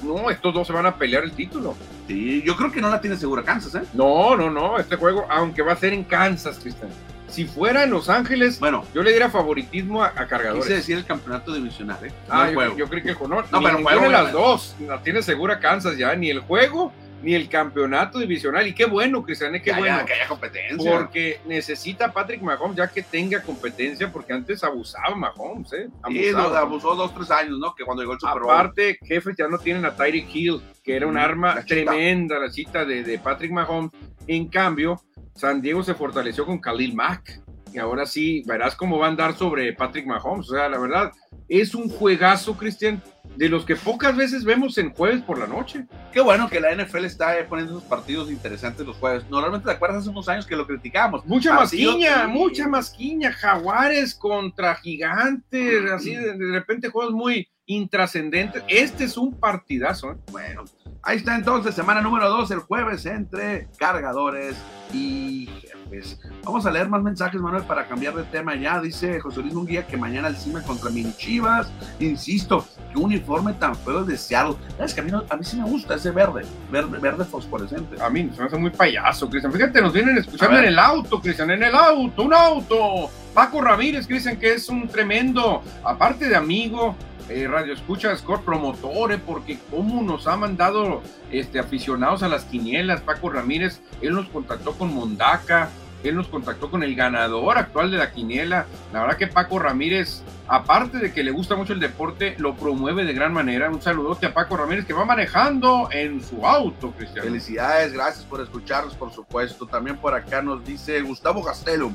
[0.03, 1.77] No, estos dos se van a pelear el título.
[2.09, 3.87] Sí, yo creo que no la tiene segura Kansas, ¿eh?
[3.93, 6.91] No, no, no, este juego, aunque va a ser en Kansas, Cristian.
[7.29, 10.65] Si fuera en Los Ángeles, bueno, yo le diera favoritismo a, cargadores.
[10.65, 12.13] Quise decir el campeonato divisional, ¿eh?
[12.29, 14.75] ah, yo, yo, creo que el no, no pero juego las dos.
[14.85, 16.93] La tiene segura Kansas ya, ni el juego
[17.23, 18.67] ni el campeonato divisional.
[18.67, 20.05] Y qué bueno, Cristian, qué bueno.
[20.05, 20.91] que haya competencia.
[20.91, 25.89] Porque necesita Patrick Mahomes ya que tenga competencia, porque antes abusaba Mahomes, ¿eh?
[26.03, 27.75] abusó dos, tres años, ¿no?
[27.75, 28.53] Que cuando llegó el Super Bowl.
[28.53, 32.85] Aparte, jefes ya no tienen a Tyreek Hill, que era un arma tremenda, la cita
[32.85, 33.91] de, de Patrick Mahomes.
[34.27, 35.01] En cambio,
[35.35, 37.41] San Diego se fortaleció con Khalil Mack.
[37.73, 40.51] Y ahora sí, verás cómo va a andar sobre Patrick Mahomes.
[40.51, 41.13] O sea, la verdad,
[41.49, 43.01] es un juegazo, Cristian
[43.37, 45.87] de los que pocas veces vemos en jueves por la noche.
[46.13, 49.25] Qué bueno que la NFL está poniendo unos partidos interesantes los jueves.
[49.31, 51.25] Normalmente te acuerdas hace unos años que lo criticábamos.
[51.27, 53.33] Mucha masquiña, mucha masquiña.
[53.33, 58.63] Jaguares contra gigantes, así de, de repente juegos muy intrascendentes.
[58.69, 60.13] Este es un partidazo.
[60.13, 60.17] ¿eh?
[60.33, 60.65] Bueno,
[61.03, 64.57] ahí está entonces, semana número 2, el jueves entre cargadores
[64.93, 65.49] y
[65.91, 66.19] jefes.
[66.45, 68.81] Vamos a leer más mensajes, Manuel, para cambiar de tema ya.
[68.81, 71.71] Dice José Luis Munguía que mañana el CIMA contra Mini Chivas.
[71.99, 74.57] Insisto, qué uniforme tan feo el de Seattle.
[74.79, 78.03] Es que a mí, no, a mí sí me gusta ese verde, verde, verde fosforescente.
[78.03, 79.53] A mí se me hace muy payaso, Cristian.
[79.53, 83.11] Fíjate, nos vienen escuchando en el auto, Cristian, en el auto, un auto.
[83.35, 86.97] Paco Ramírez, que dicen que es un tremendo, aparte de amigo,
[87.31, 93.01] eh, Radio Escucha Score Promotore, porque cómo nos ha mandado este, aficionados a las quinielas,
[93.01, 95.71] Paco Ramírez, él nos contactó con Mondaca,
[96.03, 98.67] él nos contactó con el ganador actual de la quiniela.
[98.93, 103.05] La verdad que Paco Ramírez, aparte de que le gusta mucho el deporte, lo promueve
[103.05, 103.71] de gran manera.
[103.71, 107.27] Un saludote a Paco Ramírez que va manejando en su auto, Cristian.
[107.27, 109.67] Felicidades, gracias por escucharnos, por supuesto.
[109.67, 111.95] También por acá nos dice Gustavo Gastelum.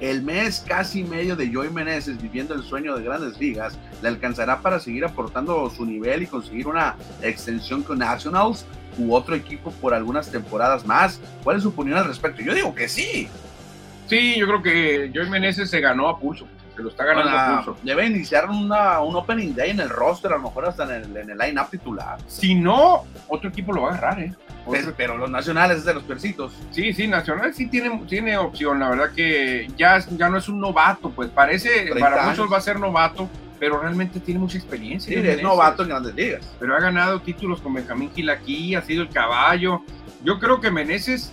[0.00, 4.60] El mes casi medio de Joey Meneses viviendo el sueño de grandes ligas le alcanzará
[4.60, 8.64] para seguir aportando su nivel y conseguir una extensión con Nationals
[8.96, 11.20] u otro equipo por algunas temporadas más.
[11.44, 12.42] ¿Cuál es su opinión al respecto?
[12.42, 13.28] Yo digo que sí.
[14.08, 16.46] Sí, yo creo que Joey Meneses se ganó a pulso.
[16.80, 17.80] Se lo está ganando pulso.
[17.82, 21.14] Debe iniciar una, un opening day en el roster, a lo mejor hasta en el,
[21.14, 22.16] en el line-up titular.
[22.26, 24.32] Si no, otro equipo lo va a agarrar, ¿eh?
[24.70, 26.54] Pero, pero los nacionales es de los percitos.
[26.70, 28.78] Sí, sí, Nacional sí tiene, tiene opción.
[28.78, 32.38] La verdad que ya, ya no es un novato, pues parece, para años.
[32.38, 33.28] muchos va a ser novato,
[33.58, 35.08] pero realmente tiene mucha experiencia.
[35.08, 35.42] Sí, es Meneses.
[35.42, 36.56] novato en grandes ligas.
[36.58, 39.82] Pero ha ganado títulos con Benjamín Gil aquí, ha sido el caballo.
[40.24, 41.30] Yo creo que Meneses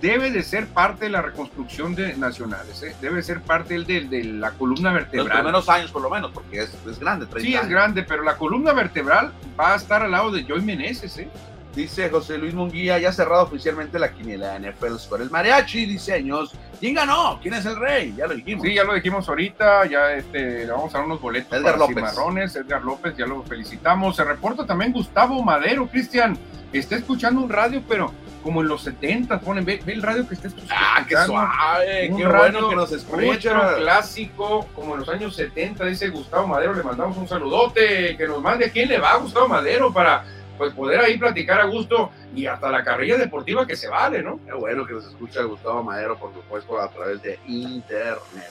[0.00, 2.94] debe de ser parte de la reconstrucción de Nacionales, ¿eh?
[3.00, 5.38] debe ser parte del- de, de la columna Los vertebral.
[5.38, 7.26] primeros años, por lo menos, porque es, es grande.
[7.26, 7.70] 30 Sí, es años.
[7.70, 11.18] grande, pero la columna vertebral va a estar al lado de Joey Meneses.
[11.18, 11.28] ¿eh?
[11.74, 15.22] Dice José Luis Munguía, ya cerrado oficialmente la quiniela de NFL Score.
[15.22, 16.52] El mariachi, diseños.
[16.80, 17.38] ¿Quién ganó?
[17.40, 18.12] ¿Quién es el rey?
[18.16, 18.66] Ya lo dijimos.
[18.66, 21.78] Sí, ya lo dijimos ahorita, ya este, le vamos a dar unos boletos Edgar para
[21.78, 21.94] López.
[21.96, 24.16] Cimarrones, Edgar López, ya lo felicitamos.
[24.16, 26.36] Se reporta también Gustavo Madero, Cristian,
[26.72, 28.12] está escuchando un radio, pero
[28.42, 30.74] como en los 70, ponen, ve, ve el radio que está escuchando.
[30.76, 33.76] Ah, qué suave, Un qué radio bueno que nos escucha.
[33.76, 38.40] clásico, como en los años 70, dice Gustavo Madero, le mandamos un saludote, que nos
[38.40, 40.24] mande a quién le va a Gustavo Madero para
[40.56, 44.38] pues poder ahí platicar a gusto y hasta la carrilla deportiva que se vale, ¿no?
[44.44, 48.50] Qué bueno que nos escucha Gustavo Madero, por supuesto, a través de internet.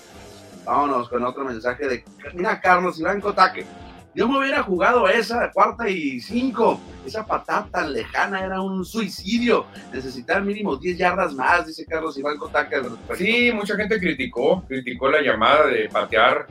[0.66, 3.66] Vámonos con otro mensaje de mira Carlos Iván Cotaque.
[4.16, 6.80] Yo me hubiera jugado esa cuarta y cinco.
[7.06, 9.66] Esa patada tan lejana era un suicidio.
[9.94, 13.16] Necesitar mínimo 10 yardas más, dice Carlos Iván respecto.
[13.16, 16.48] Sí, mucha gente criticó, criticó la llamada de patear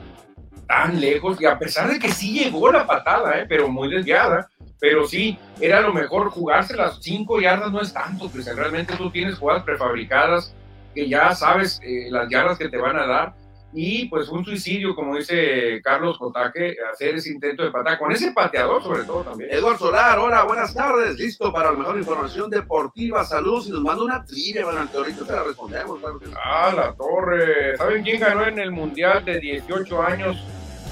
[0.67, 3.45] tan lejos y a pesar de que sí llegó la patada, ¿eh?
[3.49, 4.47] pero muy desviada,
[4.79, 9.09] pero sí, era lo mejor jugarse las cinco yardas no es tanto, Cristian, realmente tú
[9.09, 10.53] tienes jugadas prefabricadas
[10.93, 13.33] que ya sabes eh, las yardas que te van a dar
[13.73, 18.31] y pues un suicidio, como dice Carlos Cotaque, hacer ese intento de patada, con ese
[18.31, 19.51] pateador sobre todo también.
[19.51, 21.17] Eduardo Solar, hola, buenas tardes.
[21.17, 23.23] Listo para la mejor información deportiva.
[23.23, 25.99] Saludos y nos manda una trivia, bueno, ahorita te la respondemos.
[25.99, 26.19] Claro.
[26.43, 27.77] Ah, la torre.
[27.77, 30.37] ¿Saben quién ganó en el Mundial de 18 años?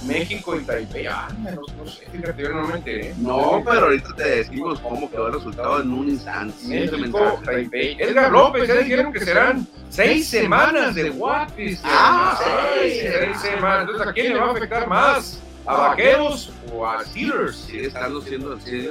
[0.05, 1.07] México y Taipei.
[1.07, 3.13] Ah, no, no sé, fíjate, yo no me enteré.
[3.17, 6.55] No, pero ahorita te decimos cómo quedó el resultado en un instante.
[6.67, 7.41] México.
[7.43, 7.97] Taipei.
[7.99, 11.81] Edgar López, ya dijeron que serán seis semanas de Guapis.
[11.83, 12.39] Ah,
[12.79, 13.39] seis, seis.
[13.39, 13.81] semanas.
[13.81, 15.39] Entonces, ¿a quién le va a afectar más?
[15.65, 17.57] ¿A Vaqueros o a Steelers?
[17.57, 18.89] Sigue estando siendo, sigue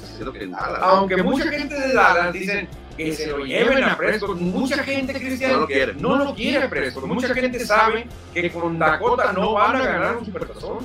[0.00, 0.78] diciendo que nada.
[0.78, 5.52] Aunque mucha gente de Dallas dicen que se lo lleven a Prescott, mucha gente, Cristian,
[5.52, 5.94] No lo quiere.
[5.94, 7.04] no lo quiere Prescott.
[7.04, 10.78] Mucha gente sabe que con Dakota no van a ganar un supertazón.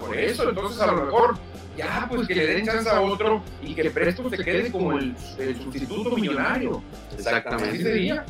[0.00, 1.36] Por eso, entonces a lo mejor
[1.76, 5.14] ya pues que le den chance a otro y que Prescott se quede como el,
[5.38, 6.82] el sustituto millonario.
[7.08, 7.82] Así Exactamente.
[7.82, 8.24] sería.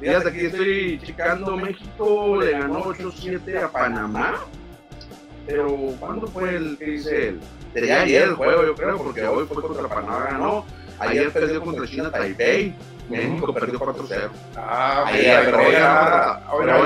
[0.00, 1.56] Fíjate aquí estoy checando.
[1.56, 4.34] México le ganó 8-7 a Panamá.
[5.46, 5.68] Pero,
[6.00, 7.40] ¿cuándo fue el que dice él?
[7.74, 10.64] Sería ayer el juego, yo creo, porque hoy fue contra Panamá, ganó.
[10.98, 12.74] Ayer perdió contra China Taipei.
[13.08, 14.30] México perdió 4-0.
[14.56, 15.72] Ah, Ayer, pero hoy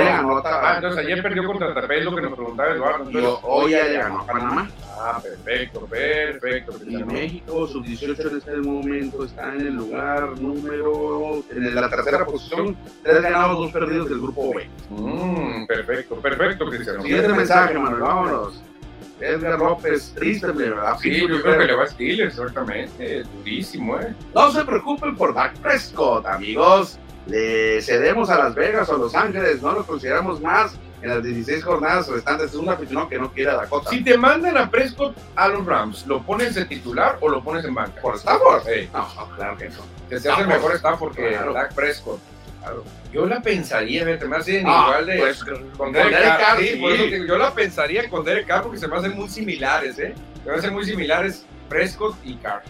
[0.04, 3.04] ganó, Ah, entonces ayer perdió contra Taipei, lo que nos preguntaba Eduardo.
[3.06, 4.68] Entonces, hoy ya le ganó a Panamá.
[4.98, 6.72] ah, perfecto, perfecto.
[6.84, 11.42] Y México, sub 18 en este momento, está en el lugar número.
[11.50, 14.68] en la tercera posición, tres ganados, dos perdidos del grupo B.
[14.90, 17.02] Mm, perfecto, perfecto, Cristiano.
[17.02, 18.60] Siguiente mensaje, Manuel, vámonos.
[19.20, 20.96] Edgar López, triste, ¿verdad?
[21.00, 23.22] Sí, yo creo que le va a Steelers, exactamente.
[23.38, 24.14] Durísimo, ¿eh?
[24.34, 26.98] No se preocupen por Dak Prescott, amigos.
[27.26, 31.62] Le cedemos a Las Vegas o Los Ángeles, no lo consideramos más en las 16
[31.62, 32.46] jornadas restantes.
[32.50, 33.90] Es un aficionado que no quiere a Dakota.
[33.90, 37.64] Si te mandan a Prescott a los Rams, ¿lo pones de titular o lo pones
[37.64, 38.00] en banca?
[38.00, 38.62] ¿Por Stafford?
[38.64, 38.88] Sí.
[38.92, 39.76] No, no, claro que no.
[40.08, 40.48] Te hace Stafford.
[40.48, 41.52] mejor Stafford que Claro.
[41.52, 42.18] Dak Prescott.
[42.60, 42.84] Claro.
[43.12, 45.18] Yo la pensaría, fíjate, me hacen Ah, igual de.
[45.18, 45.44] pues,
[45.76, 46.76] con Derek Carr, Carr, sí, sí.
[46.76, 49.28] por eso te digo, yo la pensaría con Derek Carr porque se me hacen muy
[49.28, 50.14] similares, ¿eh?
[50.44, 52.62] Se me hacen muy similares Prescott y Carr.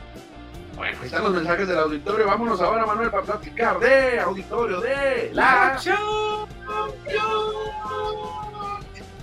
[0.77, 2.27] Bueno, ahí están los mensajes del auditorio.
[2.27, 5.77] Vámonos ahora, Manuel, para platicar de auditorio de la.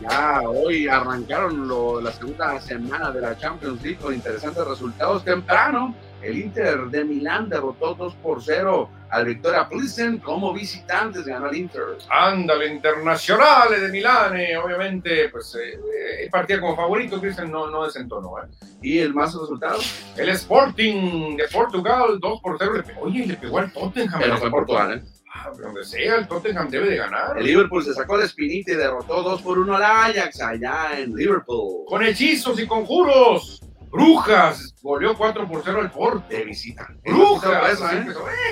[0.01, 5.95] Ya hoy arrancaron lo- la segunda semana de la Champions League con interesantes resultados temprano.
[6.21, 11.57] El Inter de Milán derrotó 2 por 0 al Victoria Plissen como visitantes, ganó el
[11.57, 11.83] Inter.
[12.09, 15.79] Ándale, Internacionales de Milán, eh, obviamente, pues eh,
[16.23, 18.47] eh, partía como favorito, Cristian no, no desentonó, ¿eh?
[18.81, 19.79] Y el más resultado,
[20.17, 24.19] El Sporting de Portugal, 2 por 0, le pegó, oye, le pegó al Tottenham.
[24.19, 24.49] pero fue.
[24.49, 25.03] Portugal, ¿eh?
[25.37, 27.37] Ah, donde sea, el Tottenham debe de ganar.
[27.37, 31.13] El Liverpool se sacó la espinita y derrotó 2 por 1 al Ajax allá en
[31.13, 31.83] Liverpool.
[31.85, 33.61] Con hechizos y conjuros,
[33.95, 36.27] Brujas, goleó 4 por 0 al Porto.
[36.29, 36.87] de visita.
[37.05, 37.95] Brujas, así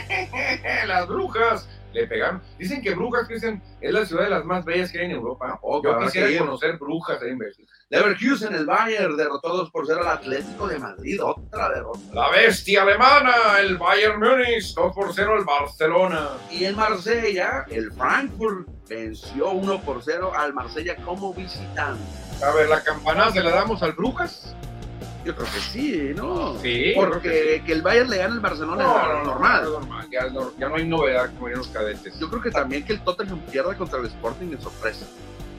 [0.10, 0.84] ¿eh?
[0.88, 2.42] las brujas le pegaron.
[2.58, 5.60] Dicen que Brujas, Cristian, es la ciudad de las más bellas que hay en Europa.
[5.62, 7.72] Oh, Yo quisiera que conocer Brujas ahí en Bélgica.
[7.90, 11.22] Leverkusen, el Bayern, derrotó 2 por 0 al Atlético de Madrid.
[11.22, 12.00] Otra derrota.
[12.14, 16.30] La bestia alemana, el Bayern Múnich, 2 por 0 al Barcelona.
[16.50, 22.02] Y en Marsella, el Frankfurt venció 1 por 0 al Marsella como visitante.
[22.44, 24.56] A ver, la campanada se la damos al Brujas.
[25.26, 26.58] Yo creo que sí, ¿no?
[26.60, 30.10] Sí, Porque que el Bayern le gane al Barcelona es algo normal.
[30.12, 32.20] Ya, no, ya no hay novedad como en los cadetes.
[32.20, 35.06] Yo creo que también que el Tottenham pierda contra el Sporting es sorpresa.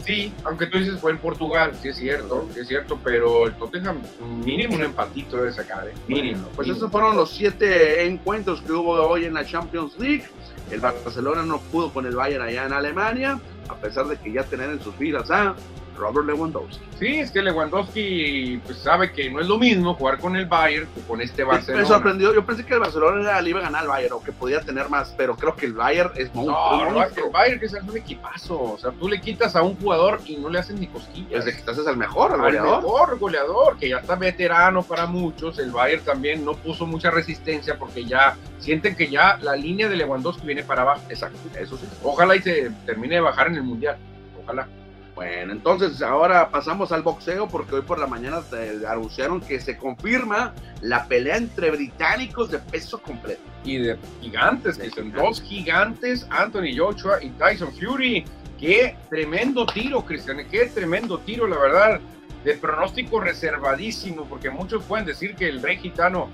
[0.05, 3.55] Sí, aunque tú dices fue en Portugal, sí es cierto, sí es cierto, pero el
[3.55, 4.03] Tottenham
[4.45, 5.95] mínimo un empatito debe sacar, ¿eh?
[6.09, 6.47] Mínimo.
[6.55, 6.77] Pues mínimo.
[6.77, 10.25] esos fueron los siete encuentros que hubo hoy en la Champions League.
[10.71, 14.45] El Barcelona no pudo con el Bayern allá en Alemania, a pesar de que ya
[14.45, 15.55] tener en sus filas a
[15.97, 16.85] Robert Lewandowski.
[16.99, 20.87] Sí, es que Lewandowski pues, sabe que no es lo mismo jugar con el Bayern
[20.95, 21.87] que con este Me Barcelona.
[21.87, 24.61] sorprendió, yo pensé que el Barcelona le iba a ganar al Bayern o que podía
[24.61, 26.71] tener más, pero creo que el Bayern es monstruo.
[26.77, 27.27] No, un no, monstruo.
[27.27, 28.61] el Bayern que es un equipazo.
[28.61, 31.45] O sea, tú le quitas a un jugador y no le hacen ni cosquillas.
[31.45, 32.83] Desde que estás es el mejor, el al goleador.
[32.83, 35.59] mejor goleador, que ya está veterano para muchos.
[35.59, 39.97] El Bayern también no puso mucha resistencia porque ya sienten que ya la línea de
[39.97, 41.03] Lewandowski viene para abajo.
[41.09, 41.87] Exacto, eso sí.
[42.03, 43.97] Ojalá y se termine de bajar en el Mundial.
[44.43, 44.69] Ojalá.
[45.15, 48.43] Bueno, entonces ahora pasamos al boxeo porque hoy por la mañana
[48.89, 53.41] anunciaron que se confirma la pelea entre británicos de peso completo.
[53.65, 58.25] Y de gigantes, que son dos gigantes, Anthony Joshua y Tyson Fury.
[58.59, 62.01] Qué tremendo tiro, Cristian, qué tremendo tiro, la verdad.
[62.45, 66.29] De pronóstico reservadísimo, porque muchos pueden decir que el rey gitano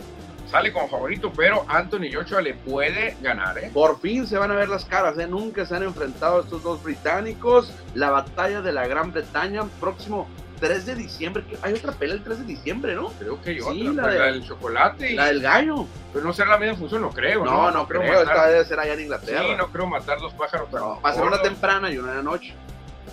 [0.51, 3.71] sale como favorito, pero Anthony Joshua le puede ganar, ¿eh?
[3.73, 5.27] Por fin se van a ver las caras, ¿eh?
[5.27, 7.73] nunca se han enfrentado estos dos británicos.
[7.95, 10.29] La batalla de la Gran Bretaña, próximo
[10.61, 11.45] 3 de diciembre.
[11.63, 13.09] Hay otra pelea el 3 de diciembre, ¿no?
[13.19, 15.13] Creo que yo, Sí, otra, la pues, de- la del chocolate.
[15.13, 15.87] y- La del gallo.
[16.13, 17.45] Pero no será la misma función, no creo.
[17.45, 18.03] No, no, creo.
[18.03, 19.43] Esta matar- debe ser allá en Inglaterra.
[19.43, 20.71] Sí, no creo matar dos pájaros.
[20.73, 22.53] No, va a ser una temprana y una de la noche.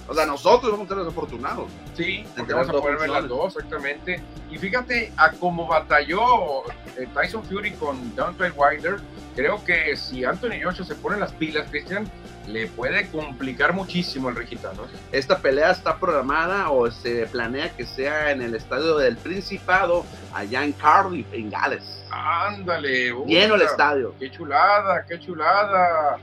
[0.08, 1.70] O sea, nosotros vamos a ser desafortunados.
[1.96, 4.22] Sí, porque vamos a poder ver las dos, exactamente.
[4.50, 6.66] Y fíjate, a cómo batalló
[6.98, 9.00] eh, Tyson Fury con Deontay Wilder,
[9.36, 12.10] creo que si Anthony Joshua se pone las pilas, Cristian,
[12.48, 14.84] le puede complicar muchísimo el regitano.
[15.12, 20.64] Esta pelea está programada o se planea que sea en el estadio del Principado, allá
[20.64, 22.06] en Cardiff, en Gales.
[22.10, 23.14] Ándale.
[23.26, 24.16] Lleno el estadio.
[24.18, 26.18] Qué chulada, qué chulada.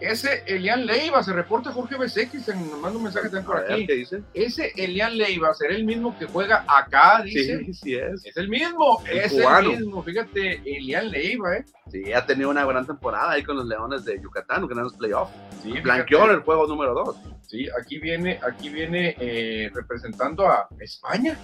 [0.00, 3.88] Ese Elian Leiva, se reporta Jorge BCX, nos manda un mensaje también por ver, aquí.
[4.34, 7.58] Ese Elian Leiva será el mismo que juega acá, dice.
[7.64, 8.24] Sí, sí es.
[8.24, 9.70] Es el mismo, El es cubano.
[9.70, 10.02] el mismo.
[10.02, 11.64] Fíjate, Elian Leiva, ¿eh?
[11.90, 15.32] Sí, ha tenido una gran temporada ahí con los Leones de Yucatán, ganando los playoffs.
[15.62, 17.16] Sí, Blanqueó en el juego número 2.
[17.46, 21.38] Sí, aquí viene, aquí viene eh, representando a España.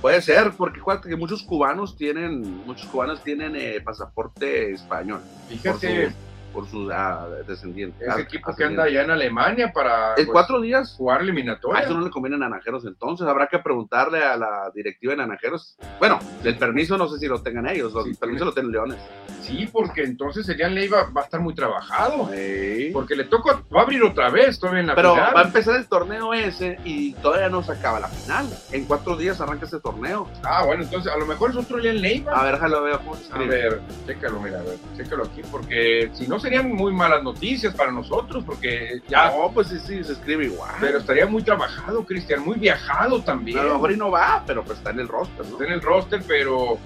[0.00, 6.12] Puede ser, porque acuérdate que muchos cubanos tienen, muchos cubanos tienen eh, pasaporte español Fíjate,
[6.52, 8.04] por su ah, descendiente.
[8.04, 11.22] ese ah, equipo que anda allá en Alemania para En pues, cuatro días jugar A
[11.22, 11.82] eliminatoria.
[11.82, 15.76] eso no le conviene a Naranjeros entonces, habrá que preguntarle a la directiva de Naranjeros.
[15.98, 18.98] Bueno, el permiso no sé si lo tengan ellos, el Sí, permiso lo tienen Leones.
[19.42, 22.30] Sí, porque entonces Elian Leiva va a estar muy trabajado.
[22.32, 22.90] Sí.
[22.92, 25.36] Porque le toca, va a abrir otra vez todavía en la Pero final.
[25.36, 28.46] va a empezar el torneo ese y todavía no se acaba la final.
[28.70, 30.28] En cuatro días arranca ese torneo.
[30.44, 32.32] Ah, bueno, entonces a lo mejor es otro Elian Leiva.
[32.40, 36.10] A ver, déjalo ver cómo se A ver, chécalo, mira, a ver, chécalo aquí, porque
[36.12, 40.12] si no serían muy malas noticias para nosotros, porque ya, No, pues sí, sí, se
[40.12, 40.70] escribe igual.
[40.80, 43.58] pero estaría muy trabajado, Cristian, muy viajado también.
[43.58, 45.52] a lo mejor y no va, pero pues está en el roster, ¿no?
[45.52, 46.78] Está en el roster, pero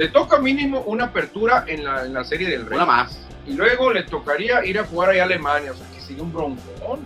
[0.00, 2.76] le toca mínimo una apertura en la, en la serie del Rey.
[2.76, 3.20] Una más.
[3.46, 6.32] Y luego le tocaría ir a jugar allá a Alemania, o sea, que sería un
[6.32, 7.00] broncón.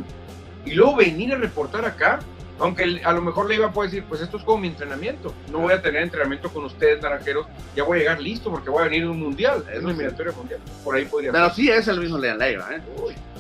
[0.64, 2.20] Y luego venir a reportar acá,
[2.60, 5.34] Aunque a lo mejor le iba a poder decir, pues esto es como mi entrenamiento.
[5.50, 7.48] No voy a tener entrenamiento con ustedes, naranjeros.
[7.74, 9.64] Ya voy a llegar listo porque voy a venir a un mundial.
[9.72, 10.60] Es una eliminatoria mundial.
[10.84, 12.80] Por ahí podría Pero sí es el mismo Leiva, ¿eh?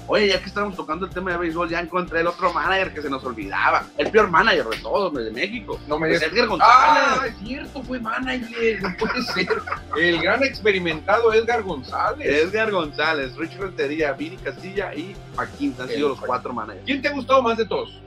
[0.06, 3.00] Oye, ya que estamos tocando el tema de béisbol, ya encontré el otro manager que
[3.00, 3.84] se nos olvidaba.
[3.96, 5.80] El peor manager de todos, de México.
[5.88, 6.32] No me es digas.
[6.34, 6.74] Edgar González.
[7.20, 8.82] Ah, es cierto, fue manager.
[8.82, 9.48] No puede ser.
[9.96, 12.28] El gran experimentado Edgar González.
[12.28, 16.26] Edgar González, Rich Rentería, Vini Castilla y Paquín han El sido los Paquín.
[16.28, 16.84] cuatro managers.
[16.84, 18.00] ¿Quién te ha gustado más de todos?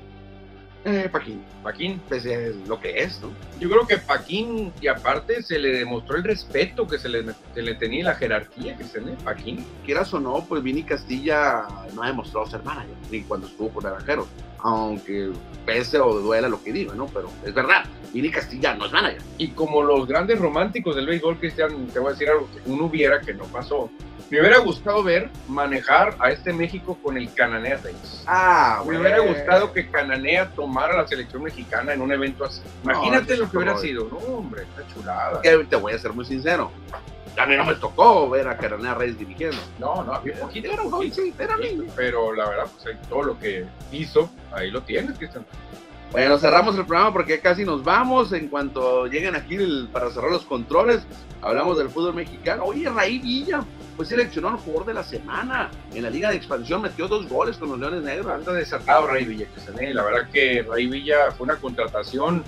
[0.89, 2.01] Eh, Paquín, Paquín.
[2.07, 3.29] pues es lo que es, ¿no?
[3.59, 7.61] Yo creo que Paquín, y aparte se le demostró el respeto que se le, se
[7.61, 9.65] le tenía y la jerarquía que se tenía Paquín.
[9.85, 13.83] Quieras o no, pues Vini Castilla no ha demostrado ser manager, ni cuando estuvo con
[13.83, 14.27] Naranjeros.
[14.59, 15.31] Aunque
[15.65, 17.07] pese o duela lo que digo, ¿no?
[17.07, 19.21] Pero es verdad, Vini Castilla no es manager.
[19.37, 22.85] Y como los grandes románticos del béisbol, Cristian, te voy a decir algo que uno
[22.85, 23.89] hubiera que no pasó.
[24.29, 28.23] Me hubiera gustado ver manejar a este México con el Cananea Reyes.
[28.27, 32.61] Ah, Me hubiera gustado que Cananea tomara la selección mexicana en un evento así.
[32.83, 33.79] Imagínate eso lo que hubiera no.
[33.79, 34.09] sido.
[34.09, 35.41] No, hombre, está chulada.
[35.41, 36.71] Te voy a ser muy sincero.
[37.37, 39.57] A mí no me tocó ver a Caranea Reyes dirigiendo.
[39.79, 41.83] No, no, había poquito, Era un poquito, jovencito, era poquito.
[41.95, 45.45] Pero la verdad, pues ahí todo lo que hizo, ahí lo tienes, Cristian.
[46.11, 48.31] Bueno, cerramos el programa porque casi nos vamos.
[48.31, 51.05] En cuanto lleguen aquí el- para cerrar los controles,
[51.41, 52.63] hablamos del fútbol mexicano.
[52.63, 53.63] Oye, Raí Villa
[53.97, 55.69] fue seleccionado al jugador de la semana.
[55.93, 58.27] En la Liga de Expansión metió dos goles con los Leones Negros.
[58.31, 59.47] Anda desatado Ray Villa,
[59.79, 59.93] ¿eh?
[59.93, 62.41] La verdad que Ray Villa fue una contratación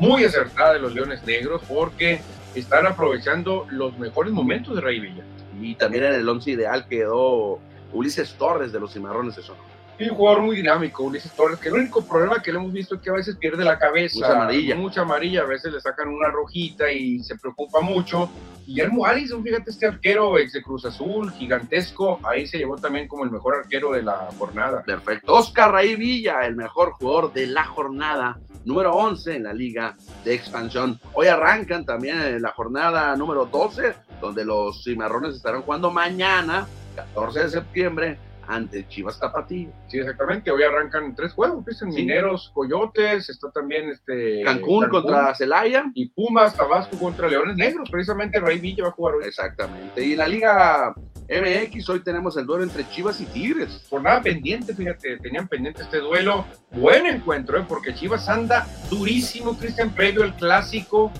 [0.00, 2.22] muy acertada de los Leones Negros porque
[2.54, 5.24] están aprovechando los mejores momentos de Ray Villa.
[5.60, 7.60] Y también en el once ideal quedó
[7.92, 9.72] Ulises Torres de los Cimarrones de Sonora.
[10.00, 13.00] Un jugador muy dinámico, Ulises Torres, que el único problema que le hemos visto es
[13.02, 14.16] que a veces pierde la cabeza.
[14.18, 14.74] Mucha amarilla.
[14.74, 18.28] Mucha amarilla, a veces le sacan una rojita y se preocupa mucho.
[18.66, 23.24] Guillermo Allison, fíjate, este arquero ex de Cruz Azul, gigantesco, ahí se llevó también como
[23.24, 24.82] el mejor arquero de la jornada.
[24.82, 25.34] Perfecto.
[25.34, 30.34] Oscar Raí Villa, el mejor jugador de la jornada, número 11 en la Liga de
[30.34, 30.98] Expansión.
[31.14, 37.40] Hoy arrancan también en la jornada número 12, donde los cimarrones estarán jugando mañana, 14
[37.44, 39.70] de septiembre, ante Chivas Tapatío.
[39.86, 40.50] Sí, exactamente.
[40.50, 42.00] Hoy arrancan tres juegos, dicen Sí.
[42.02, 45.84] Mineros, Coyotes, está también este Cancún, contra Celaya.
[45.94, 47.88] y Pumas, Tabasco contra Leones Negros.
[47.90, 49.24] Precisamente Ray Villa va a jugar hoy.
[49.26, 50.04] Exactamente.
[50.04, 50.94] Y en la Liga
[51.32, 53.86] MX hoy tenemos el duelo entre Chivas y Tigres.
[53.88, 56.44] Jornada pendiente, fíjate, tenían pendiente este duelo.
[56.72, 57.64] Buen encuentro, ¿eh?
[57.66, 61.10] porque Chivas anda durísimo, Cristian, previo al clásico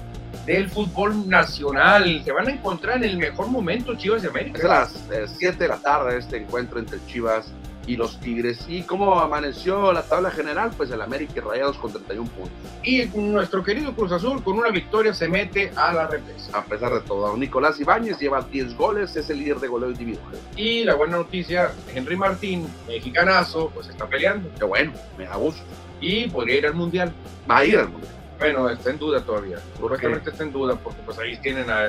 [0.44, 2.22] del fútbol nacional.
[2.24, 4.68] Se van a encontrar en el mejor momento Chivas de Es a América.
[4.68, 7.50] las 7 de la tarde este encuentro entre Chivas
[7.86, 8.64] y los Tigres.
[8.68, 10.70] ¿Y cómo amaneció la tabla general?
[10.76, 12.52] Pues el América y Rayados con 31 puntos.
[12.82, 16.58] Y nuestro querido Cruz Azul, con una victoria, se mete a la represa.
[16.58, 20.34] A pesar de todo, Nicolás Ibáñez lleva 10 goles, es el líder de goleo individual.
[20.56, 24.50] Y la buena noticia, Henry Martín, mexicanazo, pues está peleando.
[24.58, 25.62] Qué bueno, me da gusto.
[26.00, 27.12] Y podría ir al Mundial.
[27.50, 28.12] Va a ir al mundial.
[28.38, 29.58] Bueno, está en duda todavía.
[29.76, 31.88] Supuestamente está en duda porque pues ahí tienen a, a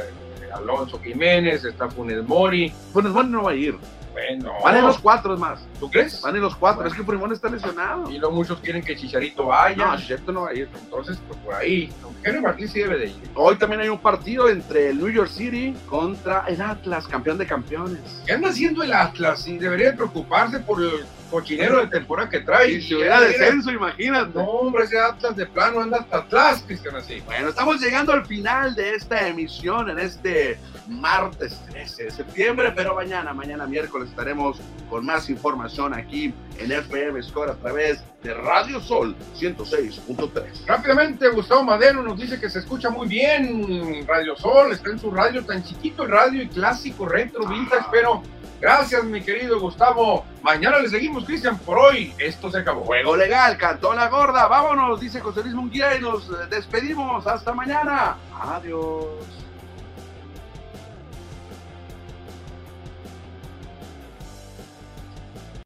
[0.55, 2.71] Alonso Jiménez, está Funes Mori.
[2.91, 3.77] Funes Mori no va a ir.
[4.13, 5.59] Bueno, Van en los cuatro, es más.
[5.79, 6.21] ¿tú crees?
[6.21, 6.83] Van en los cuatro.
[6.83, 6.91] Bueno.
[6.91, 8.09] Es que Funes está lesionado.
[8.11, 9.87] Y luego muchos quieren que Chicharito vaya.
[9.87, 10.69] No, Chicharito no va a ir.
[10.83, 11.91] Entonces, pues por ahí.
[12.23, 13.29] Henry Martín sí debe de ir.
[13.33, 17.47] Hoy también hay un partido entre el New York City contra el Atlas, campeón de
[17.47, 18.21] campeones.
[18.25, 19.47] ¿Qué anda haciendo el Atlas?
[19.47, 22.73] Y debería de preocuparse por el cochinero de temporada que trae.
[22.73, 24.37] Y si hubiera descenso, imagínate.
[24.37, 27.21] No, hombre, ese Atlas de plano anda hasta atrás, Cristian, así.
[27.25, 32.93] Bueno, estamos llegando al final de esta emisión en este martes 13 de septiembre, pero
[32.93, 38.79] mañana, mañana miércoles estaremos con más información aquí en FM Score a través de Radio
[38.79, 40.67] Sol 106.3.
[40.67, 45.09] Rápidamente, Gustavo Madero nos dice que se escucha muy bien Radio Sol, está en su
[45.09, 48.21] radio tan chiquito el radio y clásico, retro, vintage, pero
[48.63, 50.25] gracias mi querido Gustavo.
[50.41, 52.85] Mañana le seguimos, Cristian, por hoy esto se acabó.
[52.85, 57.27] Juego legal, cantó la gorda, vámonos, dice José Luis Munguía y nos eh, despedimos.
[57.27, 58.15] Hasta mañana.
[58.41, 59.42] Adiós.